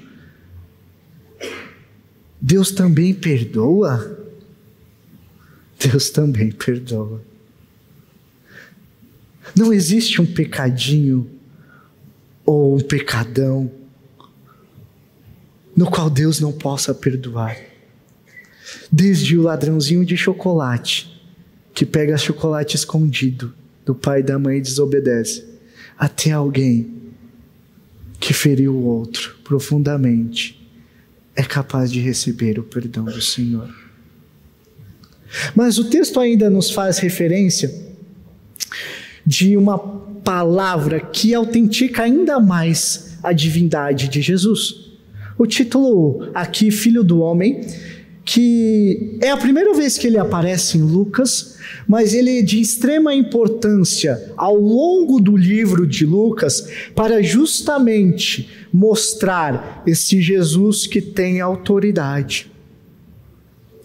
Deus 2.40 2.72
também 2.72 3.14
perdoa? 3.14 4.23
Deus 5.84 6.10
também 6.10 6.52
perdoa. 6.52 7.22
Não 9.56 9.74
existe 9.74 10.22
um 10.22 10.26
pecadinho 10.26 11.30
ou 12.46 12.78
um 12.78 12.80
pecadão 12.80 13.70
no 15.76 15.90
qual 15.90 16.10
Deus 16.10 16.40
não 16.40 16.52
possa 16.52 16.94
perdoar. 16.94 17.58
Desde 18.92 19.38
o 19.38 19.42
ladrãozinho 19.42 20.06
de 20.06 20.16
chocolate, 20.16 21.22
que 21.74 21.86
pega 21.86 22.18
chocolate 22.18 22.76
escondido 22.76 23.54
do 23.86 23.94
pai 23.94 24.22
e 24.22 24.24
da 24.24 24.40
mãe 24.40 24.60
e 24.60 24.62
desobedece, 24.62 25.46
até 25.98 26.32
alguém 26.32 27.12
que 28.20 28.34
feriu 28.34 28.74
o 28.74 28.84
outro 28.84 29.36
profundamente, 29.44 30.60
é 31.36 31.44
capaz 31.44 31.92
de 31.92 32.00
receber 32.00 32.58
o 32.60 32.64
perdão 32.64 33.04
do 33.04 33.22
Senhor. 33.22 33.83
Mas 35.56 35.78
o 35.78 35.86
texto 35.86 36.20
ainda 36.20 36.50
nos 36.50 36.72
faz 36.72 36.98
referência 36.98 37.74
de 39.26 39.56
uma 39.58 39.78
palavra 39.78 41.00
que 41.00 41.34
autentica 41.34 42.04
ainda 42.04 42.40
mais 42.40 43.18
a 43.24 43.32
divindade 43.34 44.10
de 44.10 44.22
Jesus. 44.22 44.92
O 45.38 45.48
título 45.48 46.30
aqui, 46.34 46.70
Filho 46.72 47.04
do 47.04 47.20
Homem, 47.20 47.62
que 48.26 49.18
é 49.22 49.32
a 49.32 49.38
primeira 49.38 49.74
vez 49.74 49.98
que 49.98 50.08
ele 50.08 50.18
aparece 50.18 50.78
em 50.78 50.82
Lucas, 50.82 51.58
mas 51.88 52.14
ele 52.14 52.40
é 52.40 52.42
de 52.42 52.62
extrema 52.62 53.14
importância 53.14 54.32
ao 54.38 54.56
longo 54.56 55.20
do 55.20 55.36
livro 55.36 55.86
de 55.86 56.06
Lucas 56.06 56.68
para 56.96 57.22
justamente 57.22 58.50
mostrar 58.72 59.84
esse 59.86 60.22
Jesus 60.22 60.88
que 60.88 61.02
tem 61.02 61.42
autoridade. 61.42 62.53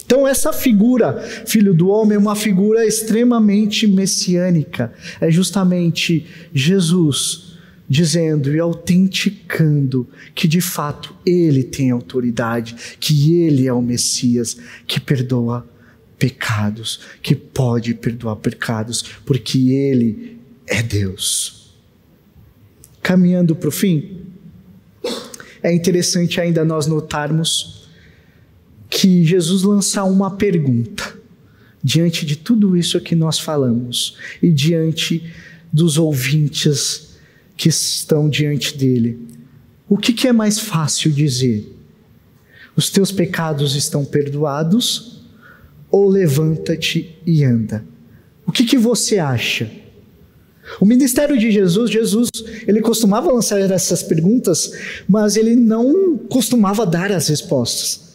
Então, 0.08 0.26
essa 0.26 0.54
figura, 0.54 1.20
filho 1.44 1.74
do 1.74 1.90
homem, 1.90 2.16
é 2.16 2.18
uma 2.18 2.34
figura 2.34 2.86
extremamente 2.86 3.86
messiânica. 3.86 4.90
É 5.20 5.30
justamente 5.30 6.26
Jesus 6.50 7.58
dizendo 7.86 8.54
e 8.54 8.58
autenticando 8.58 10.08
que 10.34 10.48
de 10.48 10.62
fato 10.62 11.14
ele 11.26 11.62
tem 11.62 11.90
autoridade, 11.90 12.74
que 12.98 13.38
ele 13.42 13.66
é 13.66 13.72
o 13.72 13.82
Messias 13.82 14.56
que 14.86 14.98
perdoa 14.98 15.68
pecados, 16.18 17.00
que 17.22 17.34
pode 17.34 17.92
perdoar 17.92 18.36
pecados, 18.36 19.04
porque 19.26 19.72
ele 19.72 20.38
é 20.66 20.82
Deus. 20.82 21.74
Caminhando 23.02 23.54
para 23.54 23.68
o 23.68 23.72
fim, 23.72 24.22
é 25.62 25.70
interessante 25.70 26.40
ainda 26.40 26.64
nós 26.64 26.86
notarmos 26.86 27.77
que 28.88 29.24
Jesus 29.24 29.62
lança 29.62 30.04
uma 30.04 30.30
pergunta 30.36 31.16
diante 31.82 32.26
de 32.26 32.36
tudo 32.36 32.76
isso 32.76 33.00
que 33.00 33.14
nós 33.14 33.38
falamos 33.38 34.16
e 34.42 34.50
diante 34.50 35.32
dos 35.72 35.98
ouvintes 35.98 37.10
que 37.56 37.68
estão 37.68 38.28
diante 38.28 38.76
dele. 38.76 39.18
O 39.88 39.96
que, 39.96 40.12
que 40.12 40.28
é 40.28 40.32
mais 40.32 40.58
fácil 40.58 41.10
dizer? 41.10 41.74
Os 42.76 42.90
teus 42.90 43.10
pecados 43.10 43.74
estão 43.74 44.04
perdoados? 44.04 45.22
Ou 45.90 46.08
levanta-te 46.08 47.18
e 47.26 47.42
anda? 47.44 47.84
O 48.46 48.52
que, 48.52 48.64
que 48.64 48.76
você 48.76 49.18
acha? 49.18 49.70
O 50.80 50.84
ministério 50.84 51.38
de 51.38 51.50
Jesus, 51.50 51.90
Jesus, 51.90 52.30
ele 52.66 52.80
costumava 52.80 53.32
lançar 53.32 53.58
essas 53.58 54.02
perguntas, 54.02 54.72
mas 55.08 55.36
ele 55.36 55.56
não 55.56 56.18
costumava 56.28 56.84
dar 56.84 57.10
as 57.10 57.28
respostas. 57.28 58.07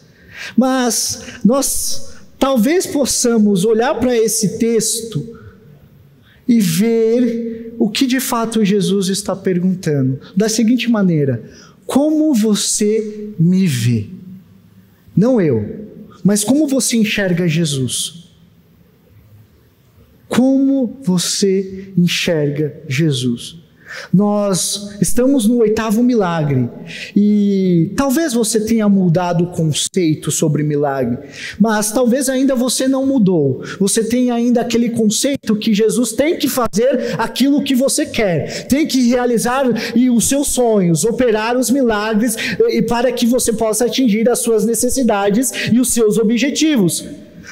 Mas 0.56 1.38
nós 1.44 2.14
talvez 2.38 2.86
possamos 2.86 3.64
olhar 3.64 3.94
para 3.94 4.16
esse 4.16 4.58
texto 4.58 5.40
e 6.46 6.60
ver 6.60 7.74
o 7.78 7.88
que 7.88 8.06
de 8.06 8.20
fato 8.20 8.64
Jesus 8.64 9.08
está 9.08 9.34
perguntando. 9.34 10.20
Da 10.36 10.48
seguinte 10.48 10.90
maneira: 10.90 11.42
como 11.86 12.34
você 12.34 13.30
me 13.38 13.66
vê? 13.66 14.06
Não 15.16 15.40
eu, 15.40 15.86
mas 16.22 16.42
como 16.42 16.66
você 16.66 16.96
enxerga 16.96 17.46
Jesus? 17.46 18.24
Como 20.28 20.98
você 21.02 21.92
enxerga 21.96 22.82
Jesus? 22.88 23.63
Nós 24.12 24.96
estamos 25.00 25.46
no 25.46 25.58
oitavo 25.58 26.02
milagre 26.02 26.68
e 27.14 27.92
talvez 27.96 28.32
você 28.32 28.60
tenha 28.60 28.88
mudado 28.88 29.44
o 29.44 29.46
conceito 29.48 30.30
sobre 30.30 30.62
milagre, 30.62 31.18
mas 31.58 31.92
talvez 31.92 32.28
ainda 32.28 32.54
você 32.54 32.88
não 32.88 33.06
mudou. 33.06 33.62
Você 33.78 34.04
tem 34.04 34.30
ainda 34.30 34.60
aquele 34.60 34.90
conceito 34.90 35.56
que 35.56 35.74
Jesus 35.74 36.12
tem 36.12 36.36
que 36.38 36.48
fazer 36.48 37.14
aquilo 37.18 37.62
que 37.62 37.74
você 37.74 38.06
quer, 38.06 38.66
tem 38.66 38.86
que 38.86 39.08
realizar 39.08 39.66
os 39.66 40.28
seus 40.28 40.48
sonhos, 40.48 41.04
operar 41.04 41.56
os 41.56 41.70
milagres 41.70 42.36
e 42.68 42.82
para 42.82 43.12
que 43.12 43.26
você 43.26 43.52
possa 43.52 43.86
atingir 43.86 44.28
as 44.28 44.40
suas 44.40 44.64
necessidades 44.64 45.52
e 45.72 45.80
os 45.80 45.92
seus 45.92 46.18
objetivos. 46.18 47.04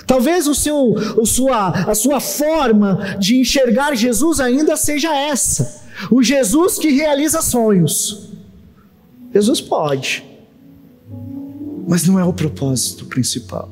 Talvez 0.06 0.46
o 0.46 0.54
seu, 0.54 0.76
o 1.16 1.26
sua, 1.26 1.68
a 1.68 1.94
sua 1.94 2.20
forma 2.20 3.16
de 3.18 3.36
enxergar 3.36 3.94
Jesus 3.94 4.40
ainda 4.40 4.76
seja 4.76 5.14
essa. 5.14 5.82
O 6.10 6.22
Jesus 6.22 6.78
que 6.78 6.90
realiza 6.90 7.42
sonhos. 7.42 8.30
Jesus 9.32 9.60
pode, 9.60 10.24
mas 11.88 12.06
não 12.06 12.18
é 12.18 12.24
o 12.24 12.32
propósito 12.32 13.06
principal. 13.06 13.70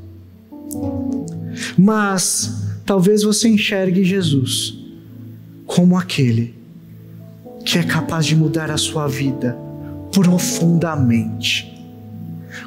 Mas 1.77 2.51
talvez 2.87 3.23
você 3.23 3.49
enxergue 3.49 4.05
Jesus 4.05 4.75
como 5.67 5.97
aquele 5.97 6.55
que 7.65 7.79
é 7.79 7.83
capaz 7.83 8.27
de 8.27 8.35
mudar 8.35 8.71
a 8.71 8.79
sua 8.79 9.07
vida 9.07 9.57
profundamente, 10.11 11.70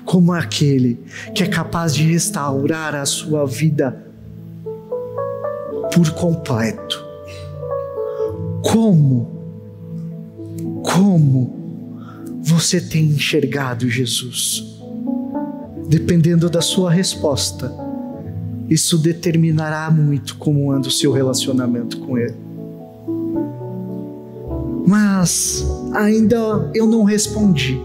como 0.06 0.34
aquele 0.34 1.00
que 1.34 1.44
é 1.44 1.48
capaz 1.48 1.94
de 1.94 2.04
restaurar 2.04 2.96
a 2.96 3.06
sua 3.06 3.46
vida 3.46 4.04
por 5.94 6.10
completo. 6.12 7.04
Como 8.62 9.34
como 10.84 11.64
você 12.42 12.80
tem 12.80 13.06
enxergado 13.06 13.90
Jesus? 13.90 14.64
Dependendo 15.88 16.50
da 16.50 16.62
sua 16.62 16.92
resposta, 16.92 17.74
isso 18.70 18.98
determinará 18.98 19.90
muito 19.90 20.36
como 20.38 20.72
anda 20.72 20.88
o 20.88 20.92
seu 20.92 21.12
relacionamento 21.12 22.00
com 22.00 22.18
Ele. 22.18 22.36
Mas 24.86 25.66
ainda 25.94 26.70
eu 26.74 26.86
não 26.86 27.04
respondi. 27.04 27.80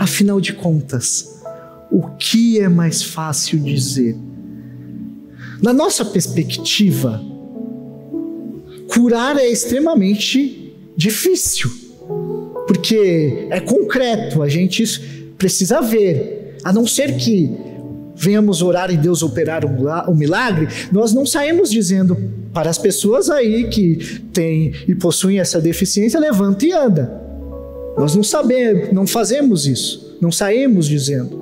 Afinal 0.00 0.40
de 0.40 0.54
contas, 0.54 1.42
o 1.90 2.08
que 2.16 2.58
é 2.58 2.70
mais 2.70 3.02
fácil 3.02 3.58
dizer? 3.60 4.16
Na 5.62 5.74
nossa 5.74 6.06
perspectiva, 6.06 7.22
curar 8.88 9.36
é 9.36 9.46
extremamente 9.46 10.74
difícil 10.96 11.70
porque 12.66 13.48
é 13.50 13.60
concreto, 13.60 14.42
a 14.42 14.48
gente 14.48 14.86
precisa 15.36 15.82
ver, 15.82 16.56
a 16.64 16.72
não 16.72 16.86
ser 16.86 17.16
que 17.16 17.50
venhamos 18.16 18.62
orar 18.62 18.90
e 18.90 18.96
Deus 18.96 19.22
operar 19.22 19.66
um 19.66 20.14
milagre, 20.14 20.66
nós 20.90 21.12
não 21.12 21.26
saímos 21.26 21.70
dizendo 21.70 22.16
para 22.54 22.70
as 22.70 22.78
pessoas 22.78 23.28
aí 23.28 23.68
que 23.68 23.96
têm 24.32 24.72
e 24.88 24.94
possuem 24.94 25.40
essa 25.40 25.60
deficiência, 25.60 26.18
levanta 26.18 26.64
e 26.64 26.72
anda. 26.72 27.19
Nós 27.96 28.14
não 28.14 28.22
sabemos, 28.22 28.92
não 28.92 29.06
fazemos 29.06 29.66
isso, 29.66 30.16
não 30.20 30.30
saímos 30.30 30.86
dizendo. 30.86 31.38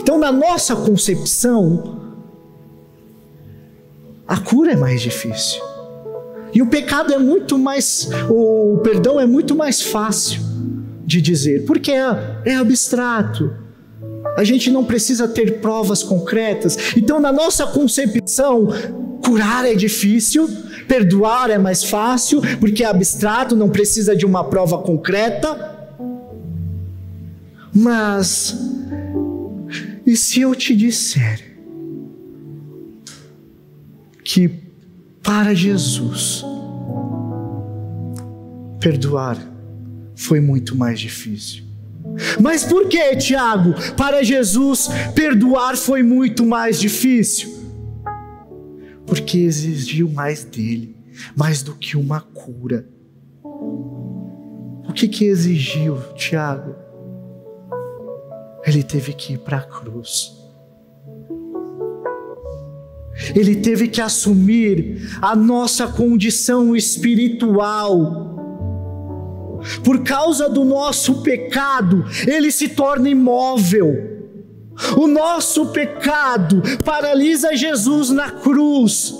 Então, 0.00 0.18
na 0.18 0.32
nossa 0.32 0.74
concepção, 0.76 2.14
a 4.26 4.36
cura 4.38 4.72
é 4.72 4.76
mais 4.76 5.00
difícil. 5.00 5.62
E 6.52 6.62
o 6.62 6.66
pecado 6.66 7.12
é 7.12 7.18
muito 7.18 7.58
mais, 7.58 8.08
o 8.28 8.78
perdão 8.82 9.20
é 9.20 9.26
muito 9.26 9.54
mais 9.56 9.82
fácil 9.82 10.40
de 11.04 11.20
dizer, 11.20 11.64
porque 11.64 11.90
é, 11.90 12.40
é 12.44 12.54
abstrato. 12.54 13.52
A 14.36 14.44
gente 14.44 14.70
não 14.70 14.84
precisa 14.84 15.28
ter 15.28 15.60
provas 15.60 16.02
concretas. 16.02 16.76
Então, 16.96 17.20
na 17.20 17.32
nossa 17.32 17.66
concepção, 17.66 18.68
curar 19.24 19.66
é 19.66 19.74
difícil, 19.74 20.48
perdoar 20.86 21.50
é 21.50 21.58
mais 21.58 21.84
fácil, 21.84 22.40
porque 22.60 22.84
é 22.84 22.86
abstrato, 22.86 23.56
não 23.56 23.68
precisa 23.68 24.14
de 24.14 24.24
uma 24.24 24.44
prova 24.44 24.78
concreta. 24.78 25.73
Mas 27.74 28.56
E 30.06 30.16
se 30.16 30.42
eu 30.42 30.54
te 30.54 30.76
disser 30.76 31.42
que 34.22 34.50
para 35.22 35.54
Jesus 35.54 36.44
perdoar 38.78 39.38
foi 40.14 40.40
muito 40.40 40.76
mais 40.76 41.00
difícil? 41.00 41.64
Mas 42.40 42.64
por 42.64 42.86
que, 42.88 43.16
Tiago? 43.16 43.74
Para 43.96 44.22
Jesus 44.22 44.88
perdoar 45.14 45.76
foi 45.76 46.02
muito 46.02 46.44
mais 46.44 46.78
difícil. 46.78 47.48
Porque 49.06 49.38
exigiu 49.38 50.08
mais 50.10 50.44
dele, 50.44 50.96
mais 51.34 51.62
do 51.62 51.74
que 51.74 51.96
uma 51.96 52.20
cura. 52.20 52.86
O 53.42 54.92
que 54.94 55.08
que 55.08 55.24
exigiu, 55.24 55.96
Tiago? 56.14 56.83
Ele 58.66 58.82
teve 58.82 59.12
que 59.12 59.34
ir 59.34 59.38
para 59.38 59.58
a 59.58 59.62
cruz. 59.62 60.32
Ele 63.34 63.56
teve 63.56 63.88
que 63.88 64.00
assumir 64.00 65.18
a 65.22 65.36
nossa 65.36 65.86
condição 65.86 66.74
espiritual. 66.74 68.32
Por 69.84 70.02
causa 70.02 70.48
do 70.48 70.64
nosso 70.64 71.22
pecado, 71.22 72.04
ele 72.26 72.50
se 72.50 72.68
torna 72.68 73.08
imóvel. 73.08 74.12
O 74.96 75.06
nosso 75.06 75.66
pecado 75.66 76.60
paralisa 76.84 77.54
Jesus 77.54 78.10
na 78.10 78.30
cruz. 78.30 79.14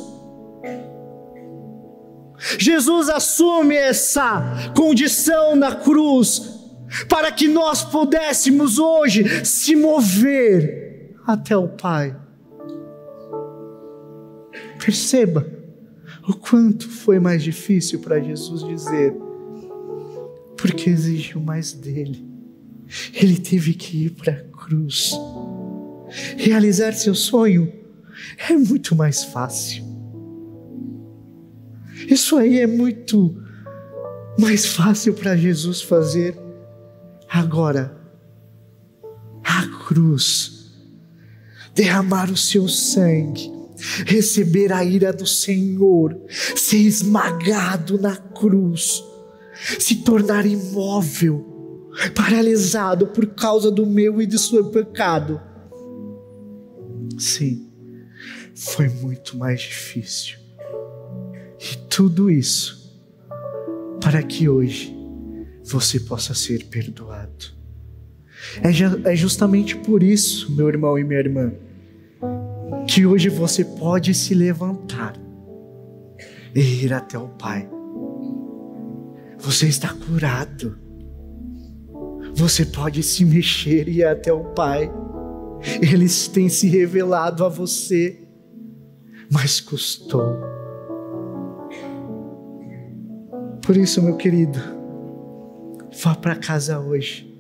Jesus 2.59 3.09
assume 3.09 3.74
essa 3.74 4.72
condição 4.74 5.55
na 5.55 5.76
cruz 5.76 6.53
para 7.09 7.32
que 7.32 7.49
nós 7.49 7.82
pudéssemos 7.82 8.78
hoje 8.78 9.45
se 9.45 9.74
mover 9.74 11.14
até 11.26 11.57
o 11.57 11.68
Pai. 11.68 12.16
Perceba 14.78 15.47
o 16.26 16.34
quanto 16.34 16.88
foi 16.88 17.18
mais 17.18 17.42
difícil 17.42 18.01
para 18.01 18.20
Jesus 18.20 18.64
dizer, 18.64 19.14
porque 20.57 20.90
exigiu 20.90 21.40
mais 21.40 21.72
dele. 21.72 22.24
Ele 23.12 23.38
teve 23.38 23.74
que 23.74 24.07
ir 24.07 24.11
para 24.11 24.32
a 24.32 24.40
cruz. 24.40 25.12
Realizar 26.36 26.92
seu 26.92 27.14
sonho 27.14 27.72
é 28.49 28.53
muito 28.55 28.95
mais 28.95 29.24
fácil. 29.24 29.84
Isso 32.09 32.36
aí 32.36 32.61
é 32.61 32.66
muito 32.66 33.42
mais 34.38 34.66
fácil 34.66 35.14
para 35.14 35.36
Jesus 35.36 35.80
fazer 35.80 36.43
Agora, 37.35 38.01
a 39.43 39.66
cruz, 39.89 40.70
derramar 41.74 42.30
o 42.30 42.37
seu 42.37 42.68
sangue, 42.68 43.51
receber 44.07 44.72
a 44.72 44.85
ira 44.85 45.12
do 45.12 45.26
Senhor, 45.26 46.16
ser 46.55 46.76
esmagado 46.76 48.01
na 48.01 48.16
cruz, 48.16 49.03
se 49.80 49.97
tornar 50.05 50.47
imóvel, 50.47 51.91
paralisado 52.14 53.09
por 53.09 53.26
causa 53.35 53.68
do 53.68 53.85
meu 53.85 54.22
e 54.22 54.26
do 54.26 54.39
seu 54.39 54.66
pecado. 54.66 55.41
Sim, 57.18 57.68
foi 58.55 58.89
muito 58.89 59.37
mais 59.37 59.61
difícil. 59.61 60.37
E 61.59 61.76
tudo 61.89 62.30
isso 62.30 62.97
para 64.01 64.22
que 64.22 64.49
hoje 64.49 65.03
você 65.64 65.98
possa 66.00 66.34
ser 66.34 66.66
perdoado. 66.66 67.54
É, 68.62 69.12
é 69.12 69.16
justamente 69.16 69.76
por 69.76 70.02
isso, 70.02 70.52
meu 70.52 70.68
irmão 70.68 70.98
e 70.98 71.04
minha 71.04 71.18
irmã, 71.18 71.52
que 72.86 73.06
hoje 73.06 73.28
você 73.28 73.64
pode 73.64 74.12
se 74.12 74.34
levantar 74.34 75.14
e 76.54 76.84
ir 76.84 76.92
até 76.92 77.18
o 77.18 77.28
Pai. 77.28 77.68
Você 79.38 79.66
está 79.66 79.88
curado. 79.88 80.78
Você 82.34 82.66
pode 82.66 83.02
se 83.02 83.24
mexer 83.24 83.88
e 83.88 83.98
ir 83.98 84.04
até 84.04 84.32
o 84.32 84.44
Pai. 84.44 84.90
Ele 85.80 86.06
tem 86.32 86.48
se 86.48 86.68
revelado 86.68 87.44
a 87.44 87.48
você, 87.48 88.22
mas 89.30 89.60
custou. 89.60 90.36
Por 93.62 93.76
isso, 93.76 94.02
meu 94.02 94.16
querido, 94.16 94.60
Vá 96.03 96.14
para 96.14 96.36
casa 96.36 96.80
hoje 96.80 97.32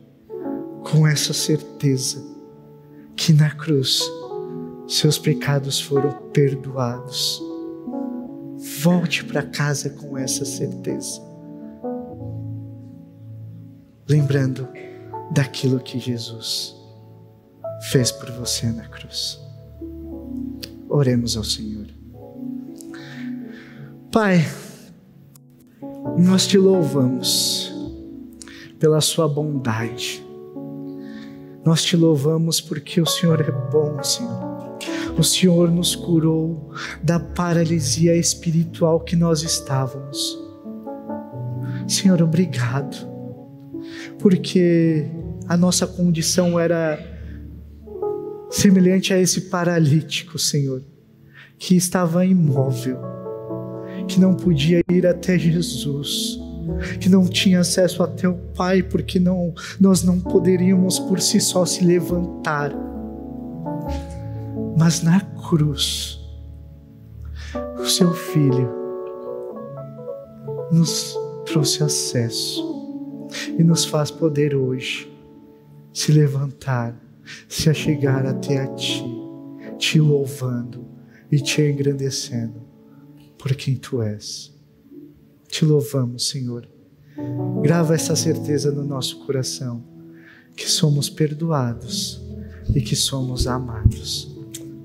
com 0.90 1.06
essa 1.06 1.32
certeza 1.32 2.22
que 3.16 3.32
na 3.32 3.50
cruz 3.50 4.02
seus 4.86 5.18
pecados 5.18 5.80
foram 5.80 6.12
perdoados. 6.32 7.42
Volte 8.82 9.24
para 9.24 9.42
casa 9.42 9.90
com 9.90 10.16
essa 10.16 10.44
certeza. 10.44 11.20
Lembrando 14.08 14.68
daquilo 15.30 15.80
que 15.80 15.98
Jesus 15.98 16.76
fez 17.90 18.12
por 18.12 18.30
você 18.32 18.66
na 18.70 18.86
cruz. 18.88 19.40
Oremos 20.88 21.36
ao 21.36 21.44
Senhor. 21.44 21.86
Pai, 24.12 24.46
nós 26.16 26.46
te 26.46 26.56
louvamos 26.56 27.73
pela 28.84 29.00
Sua 29.00 29.26
bondade. 29.26 30.22
Nós 31.64 31.82
te 31.82 31.96
louvamos 31.96 32.60
porque 32.60 33.00
o 33.00 33.06
Senhor 33.06 33.40
é 33.40 33.50
bom, 33.50 34.02
Senhor. 34.02 34.76
O 35.18 35.22
Senhor 35.22 35.70
nos 35.70 35.96
curou 35.96 36.70
da 37.02 37.18
paralisia 37.18 38.14
espiritual 38.14 39.00
que 39.00 39.16
nós 39.16 39.42
estávamos. 39.42 40.38
Senhor, 41.88 42.20
obrigado, 42.20 42.94
porque 44.18 45.06
a 45.48 45.56
nossa 45.56 45.86
condição 45.86 46.60
era 46.60 46.98
semelhante 48.50 49.14
a 49.14 49.18
esse 49.18 49.48
paralítico, 49.48 50.38
Senhor, 50.38 50.84
que 51.58 51.74
estava 51.74 52.26
imóvel, 52.26 52.98
que 54.06 54.20
não 54.20 54.34
podia 54.34 54.82
ir 54.90 55.06
até 55.06 55.38
Jesus 55.38 56.43
que 57.00 57.08
não 57.08 57.26
tinha 57.26 57.60
acesso 57.60 58.02
até 58.02 58.28
o 58.28 58.34
Pai, 58.56 58.82
porque 58.82 59.18
não, 59.18 59.54
nós 59.80 60.02
não 60.02 60.20
poderíamos 60.20 60.98
por 60.98 61.20
si 61.20 61.40
só 61.40 61.64
se 61.64 61.84
levantar. 61.84 62.72
Mas 64.76 65.02
na 65.02 65.20
cruz, 65.20 66.18
o 67.78 67.86
seu 67.86 68.12
Filho 68.12 68.70
nos 70.72 71.16
trouxe 71.44 71.82
acesso 71.82 73.28
e 73.58 73.62
nos 73.62 73.84
faz 73.84 74.10
poder 74.10 74.54
hoje 74.54 75.10
se 75.92 76.10
levantar, 76.10 77.00
se 77.48 77.70
achegar 77.70 78.26
até 78.26 78.58
a 78.58 78.66
Ti, 78.74 79.04
te 79.78 80.00
louvando 80.00 80.84
e 81.30 81.38
te 81.40 81.62
engrandecendo 81.62 82.62
por 83.38 83.54
quem 83.54 83.76
Tu 83.76 84.02
és. 84.02 84.52
Te 85.48 85.64
louvamos, 85.64 86.28
Senhor. 86.28 86.73
Grava 87.62 87.94
essa 87.94 88.16
certeza 88.16 88.70
no 88.72 88.84
nosso 88.84 89.24
coração, 89.24 89.82
que 90.56 90.68
somos 90.68 91.08
perdoados 91.08 92.20
e 92.74 92.80
que 92.80 92.96
somos 92.96 93.46
amados. 93.46 94.34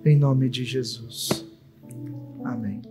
Em 0.05 0.17
nome 0.17 0.49
de 0.49 0.63
Jesus. 0.63 1.45
Amém. 2.43 2.81